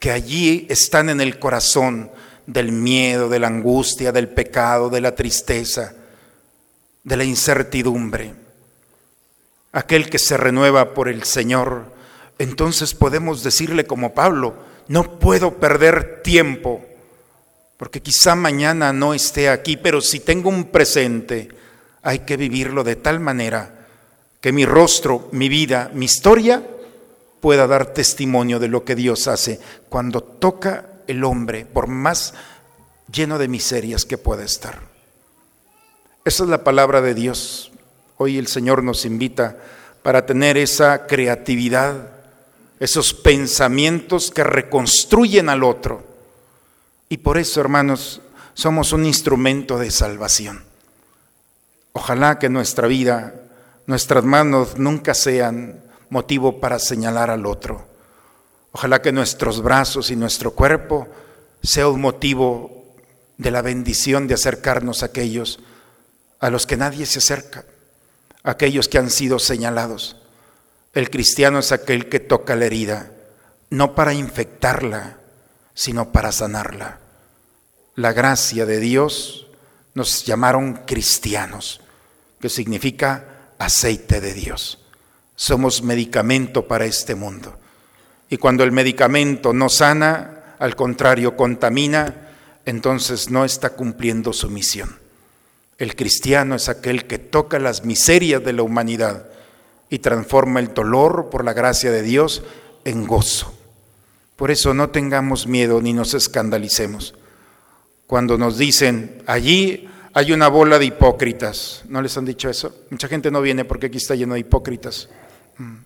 que 0.00 0.10
allí 0.10 0.66
están 0.70 1.08
en 1.08 1.20
el 1.20 1.38
corazón 1.38 2.10
del 2.46 2.72
miedo, 2.72 3.28
de 3.28 3.38
la 3.38 3.46
angustia, 3.46 4.10
del 4.10 4.28
pecado, 4.28 4.90
de 4.90 5.00
la 5.00 5.14
tristeza, 5.14 5.94
de 7.04 7.16
la 7.16 7.24
incertidumbre, 7.24 8.34
aquel 9.72 10.10
que 10.10 10.18
se 10.18 10.36
renueva 10.36 10.94
por 10.94 11.08
el 11.08 11.24
Señor, 11.24 11.92
entonces 12.38 12.94
podemos 12.94 13.42
decirle 13.42 13.84
como 13.84 14.14
Pablo, 14.14 14.54
no 14.88 15.18
puedo 15.18 15.58
perder 15.58 16.22
tiempo, 16.22 16.84
porque 17.76 18.02
quizá 18.02 18.34
mañana 18.34 18.92
no 18.92 19.14
esté 19.14 19.48
aquí, 19.48 19.76
pero 19.76 20.00
si 20.00 20.20
tengo 20.20 20.48
un 20.48 20.64
presente, 20.64 21.48
hay 22.02 22.20
que 22.20 22.36
vivirlo 22.36 22.84
de 22.84 22.96
tal 22.96 23.20
manera 23.20 23.86
que 24.40 24.52
mi 24.52 24.64
rostro, 24.64 25.28
mi 25.32 25.48
vida, 25.48 25.90
mi 25.94 26.06
historia 26.06 26.66
pueda 27.40 27.66
dar 27.66 27.92
testimonio 27.92 28.58
de 28.58 28.68
lo 28.68 28.84
que 28.84 28.94
Dios 28.94 29.28
hace 29.28 29.60
cuando 29.88 30.22
toca 30.22 30.86
el 31.06 31.24
hombre, 31.24 31.66
por 31.66 31.86
más 31.86 32.34
lleno 33.12 33.38
de 33.38 33.48
miserias 33.48 34.04
que 34.04 34.18
pueda 34.18 34.44
estar. 34.44 34.80
Esa 36.24 36.44
es 36.44 36.48
la 36.48 36.64
palabra 36.64 37.00
de 37.00 37.14
Dios. 37.14 37.69
Hoy 38.22 38.36
el 38.36 38.48
Señor 38.48 38.84
nos 38.84 39.06
invita 39.06 39.56
para 40.02 40.26
tener 40.26 40.58
esa 40.58 41.06
creatividad, 41.06 42.10
esos 42.78 43.14
pensamientos 43.14 44.30
que 44.30 44.44
reconstruyen 44.44 45.48
al 45.48 45.64
otro. 45.64 46.04
Y 47.08 47.16
por 47.16 47.38
eso, 47.38 47.62
hermanos, 47.62 48.20
somos 48.52 48.92
un 48.92 49.06
instrumento 49.06 49.78
de 49.78 49.90
salvación. 49.90 50.64
Ojalá 51.94 52.38
que 52.38 52.50
nuestra 52.50 52.88
vida, 52.88 53.36
nuestras 53.86 54.22
manos 54.22 54.76
nunca 54.76 55.14
sean 55.14 55.82
motivo 56.10 56.60
para 56.60 56.78
señalar 56.78 57.30
al 57.30 57.46
otro. 57.46 57.88
Ojalá 58.72 59.00
que 59.00 59.12
nuestros 59.12 59.62
brazos 59.62 60.10
y 60.10 60.16
nuestro 60.16 60.50
cuerpo 60.50 61.08
sea 61.62 61.88
un 61.88 62.02
motivo 62.02 62.84
de 63.38 63.50
la 63.50 63.62
bendición 63.62 64.28
de 64.28 64.34
acercarnos 64.34 65.02
a 65.02 65.06
aquellos 65.06 65.60
a 66.38 66.50
los 66.50 66.66
que 66.66 66.76
nadie 66.76 67.06
se 67.06 67.20
acerca, 67.20 67.64
aquellos 68.42 68.88
que 68.88 68.98
han 68.98 69.10
sido 69.10 69.38
señalados. 69.38 70.16
El 70.92 71.10
cristiano 71.10 71.58
es 71.58 71.72
aquel 71.72 72.08
que 72.08 72.20
toca 72.20 72.56
la 72.56 72.66
herida, 72.66 73.12
no 73.70 73.94
para 73.94 74.14
infectarla, 74.14 75.18
sino 75.74 76.12
para 76.12 76.32
sanarla. 76.32 76.98
La 77.94 78.12
gracia 78.12 78.66
de 78.66 78.80
Dios 78.80 79.46
nos 79.94 80.24
llamaron 80.24 80.82
cristianos, 80.86 81.80
que 82.40 82.48
significa 82.48 83.52
aceite 83.58 84.20
de 84.20 84.32
Dios. 84.34 84.84
Somos 85.36 85.82
medicamento 85.82 86.66
para 86.66 86.86
este 86.86 87.14
mundo. 87.14 87.58
Y 88.28 88.36
cuando 88.36 88.62
el 88.62 88.72
medicamento 88.72 89.52
no 89.52 89.68
sana, 89.68 90.56
al 90.58 90.76
contrario, 90.76 91.36
contamina, 91.36 92.28
entonces 92.64 93.30
no 93.30 93.44
está 93.44 93.70
cumpliendo 93.70 94.32
su 94.32 94.50
misión. 94.50 94.99
El 95.80 95.96
cristiano 95.96 96.54
es 96.54 96.68
aquel 96.68 97.06
que 97.06 97.18
toca 97.18 97.58
las 97.58 97.86
miserias 97.86 98.44
de 98.44 98.52
la 98.52 98.62
humanidad 98.62 99.30
y 99.88 100.00
transforma 100.00 100.60
el 100.60 100.74
dolor 100.74 101.30
por 101.30 101.42
la 101.42 101.54
gracia 101.54 101.90
de 101.90 102.02
Dios 102.02 102.42
en 102.84 103.06
gozo. 103.06 103.54
Por 104.36 104.50
eso 104.50 104.74
no 104.74 104.90
tengamos 104.90 105.46
miedo 105.46 105.80
ni 105.80 105.94
nos 105.94 106.12
escandalicemos. 106.12 107.14
Cuando 108.06 108.36
nos 108.36 108.58
dicen, 108.58 109.22
allí 109.26 109.88
hay 110.12 110.32
una 110.32 110.48
bola 110.48 110.78
de 110.78 110.84
hipócritas, 110.84 111.82
¿no 111.88 112.02
les 112.02 112.14
han 112.18 112.26
dicho 112.26 112.50
eso? 112.50 112.84
Mucha 112.90 113.08
gente 113.08 113.30
no 113.30 113.40
viene 113.40 113.64
porque 113.64 113.86
aquí 113.86 113.96
está 113.96 114.14
lleno 114.14 114.34
de 114.34 114.40
hipócritas, 114.40 115.08
mm. 115.56 115.76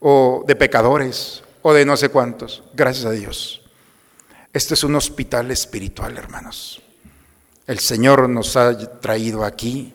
o 0.00 0.42
de 0.44 0.56
pecadores, 0.56 1.44
o 1.62 1.72
de 1.72 1.86
no 1.86 1.96
sé 1.96 2.08
cuántos. 2.08 2.64
Gracias 2.74 3.06
a 3.06 3.12
Dios. 3.12 3.62
Este 4.52 4.74
es 4.74 4.82
un 4.82 4.96
hospital 4.96 5.52
espiritual, 5.52 6.18
hermanos. 6.18 6.82
El 7.70 7.78
Señor 7.78 8.28
nos 8.28 8.56
ha 8.56 8.76
traído 8.98 9.44
aquí 9.44 9.94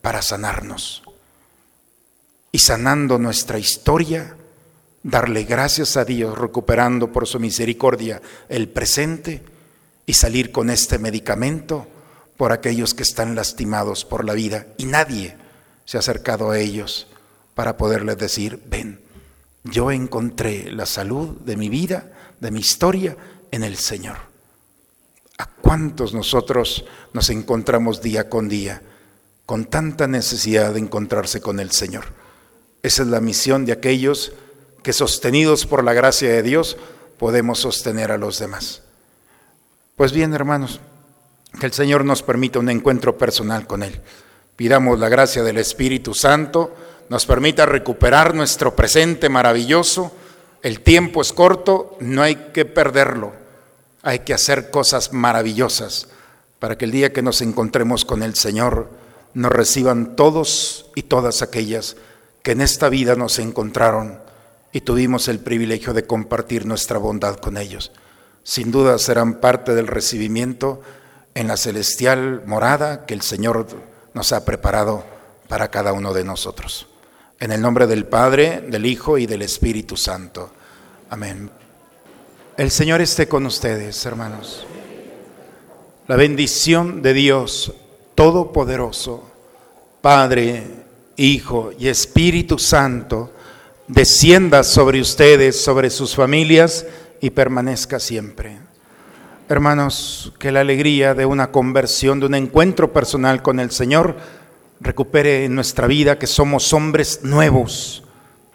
para 0.00 0.22
sanarnos. 0.22 1.02
Y 2.52 2.60
sanando 2.60 3.18
nuestra 3.18 3.58
historia, 3.58 4.36
darle 5.02 5.42
gracias 5.42 5.96
a 5.96 6.04
Dios, 6.04 6.38
recuperando 6.38 7.10
por 7.10 7.26
su 7.26 7.40
misericordia 7.40 8.22
el 8.48 8.68
presente 8.68 9.42
y 10.06 10.12
salir 10.12 10.52
con 10.52 10.70
este 10.70 11.00
medicamento 11.00 11.88
por 12.36 12.52
aquellos 12.52 12.94
que 12.94 13.02
están 13.02 13.34
lastimados 13.34 14.04
por 14.04 14.24
la 14.24 14.34
vida. 14.34 14.68
Y 14.76 14.84
nadie 14.84 15.36
se 15.84 15.96
ha 15.96 15.98
acercado 15.98 16.52
a 16.52 16.60
ellos 16.60 17.08
para 17.56 17.76
poderles 17.76 18.18
decir, 18.18 18.62
ven, 18.70 19.00
yo 19.64 19.90
encontré 19.90 20.70
la 20.70 20.86
salud 20.86 21.40
de 21.40 21.56
mi 21.56 21.70
vida, 21.70 22.08
de 22.38 22.52
mi 22.52 22.60
historia, 22.60 23.16
en 23.50 23.64
el 23.64 23.78
Señor. 23.78 24.35
¿A 25.38 25.46
cuántos 25.46 26.14
nosotros 26.14 26.84
nos 27.12 27.28
encontramos 27.30 28.00
día 28.00 28.28
con 28.30 28.48
día 28.48 28.82
con 29.44 29.66
tanta 29.66 30.06
necesidad 30.06 30.72
de 30.72 30.80
encontrarse 30.80 31.40
con 31.40 31.60
el 31.60 31.72
Señor? 31.72 32.04
Esa 32.82 33.02
es 33.02 33.08
la 33.08 33.20
misión 33.20 33.66
de 33.66 33.72
aquellos 33.72 34.32
que 34.82 34.92
sostenidos 34.92 35.66
por 35.66 35.84
la 35.84 35.92
gracia 35.92 36.30
de 36.30 36.42
Dios 36.42 36.78
podemos 37.18 37.58
sostener 37.58 38.12
a 38.12 38.18
los 38.18 38.38
demás. 38.38 38.82
Pues 39.94 40.12
bien, 40.12 40.32
hermanos, 40.32 40.80
que 41.58 41.66
el 41.66 41.72
Señor 41.72 42.04
nos 42.04 42.22
permita 42.22 42.58
un 42.58 42.70
encuentro 42.70 43.18
personal 43.18 43.66
con 43.66 43.82
Él. 43.82 44.00
Pidamos 44.56 44.98
la 44.98 45.08
gracia 45.08 45.42
del 45.42 45.58
Espíritu 45.58 46.14
Santo, 46.14 46.74
nos 47.08 47.26
permita 47.26 47.66
recuperar 47.66 48.34
nuestro 48.34 48.74
presente 48.74 49.28
maravilloso. 49.28 50.12
El 50.62 50.80
tiempo 50.80 51.20
es 51.20 51.32
corto, 51.32 51.96
no 52.00 52.22
hay 52.22 52.36
que 52.54 52.64
perderlo 52.64 53.45
hay 54.06 54.20
que 54.20 54.34
hacer 54.34 54.70
cosas 54.70 55.12
maravillosas 55.12 56.06
para 56.60 56.78
que 56.78 56.84
el 56.84 56.92
día 56.92 57.12
que 57.12 57.22
nos 57.22 57.42
encontremos 57.42 58.04
con 58.04 58.22
el 58.22 58.36
Señor 58.36 58.88
nos 59.34 59.50
reciban 59.50 60.14
todos 60.14 60.92
y 60.94 61.02
todas 61.02 61.42
aquellas 61.42 61.96
que 62.44 62.52
en 62.52 62.60
esta 62.60 62.88
vida 62.88 63.16
nos 63.16 63.40
encontraron 63.40 64.20
y 64.70 64.82
tuvimos 64.82 65.26
el 65.26 65.40
privilegio 65.40 65.92
de 65.92 66.06
compartir 66.06 66.66
nuestra 66.66 66.98
bondad 66.98 67.38
con 67.38 67.56
ellos. 67.56 67.90
Sin 68.44 68.70
duda 68.70 68.96
serán 69.00 69.40
parte 69.40 69.74
del 69.74 69.88
recibimiento 69.88 70.82
en 71.34 71.48
la 71.48 71.56
celestial 71.56 72.44
morada 72.46 73.06
que 73.06 73.14
el 73.14 73.22
Señor 73.22 73.66
nos 74.14 74.32
ha 74.32 74.44
preparado 74.44 75.04
para 75.48 75.72
cada 75.72 75.92
uno 75.92 76.14
de 76.14 76.22
nosotros. 76.22 76.86
En 77.40 77.50
el 77.50 77.60
nombre 77.60 77.88
del 77.88 78.06
Padre, 78.06 78.60
del 78.68 78.86
Hijo 78.86 79.18
y 79.18 79.26
del 79.26 79.42
Espíritu 79.42 79.96
Santo. 79.96 80.52
Amén. 81.10 81.50
El 82.56 82.70
Señor 82.70 83.02
esté 83.02 83.28
con 83.28 83.44
ustedes, 83.44 84.06
hermanos. 84.06 84.66
La 86.08 86.16
bendición 86.16 87.02
de 87.02 87.12
Dios 87.12 87.74
Todopoderoso, 88.14 89.30
Padre, 90.00 90.64
Hijo 91.16 91.72
y 91.78 91.88
Espíritu 91.88 92.58
Santo, 92.58 93.30
descienda 93.88 94.64
sobre 94.64 95.02
ustedes, 95.02 95.62
sobre 95.62 95.90
sus 95.90 96.14
familias 96.14 96.86
y 97.20 97.28
permanezca 97.28 98.00
siempre. 98.00 98.56
Hermanos, 99.50 100.32
que 100.38 100.50
la 100.50 100.60
alegría 100.60 101.12
de 101.12 101.26
una 101.26 101.52
conversión, 101.52 102.20
de 102.20 102.26
un 102.26 102.34
encuentro 102.36 102.90
personal 102.90 103.42
con 103.42 103.60
el 103.60 103.70
Señor, 103.70 104.16
recupere 104.80 105.44
en 105.44 105.54
nuestra 105.54 105.86
vida 105.86 106.18
que 106.18 106.26
somos 106.26 106.72
hombres 106.72 107.20
nuevos 107.22 108.05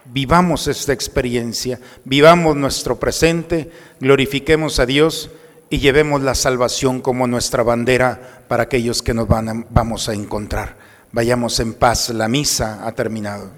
vivamos 0.06 0.68
esta 0.68 0.94
experiencia, 0.94 1.80
vivamos 2.06 2.56
nuestro 2.56 3.00
presente, 3.00 3.72
glorifiquemos 4.00 4.80
a 4.80 4.86
Dios 4.86 5.30
y 5.70 5.80
llevemos 5.80 6.22
la 6.22 6.36
salvación 6.36 7.02
como 7.02 7.28
nuestra 7.28 7.64
bandera 7.64 8.44
para 8.48 8.64
aquellos 8.64 9.02
que 9.02 9.14
nos 9.14 9.28
van 9.28 9.68
vamos 9.70 10.10
a 10.10 10.14
encontrar. 10.14 10.78
Vayamos 11.12 11.60
en 11.60 11.74
paz, 11.74 12.10
la 12.10 12.28
misa 12.28 12.86
ha 12.86 12.92
terminado. 12.94 13.50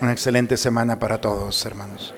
Una 0.00 0.12
excelente 0.12 0.56
semana 0.56 0.98
para 0.98 1.20
todos, 1.20 1.64
hermanos. 1.66 2.14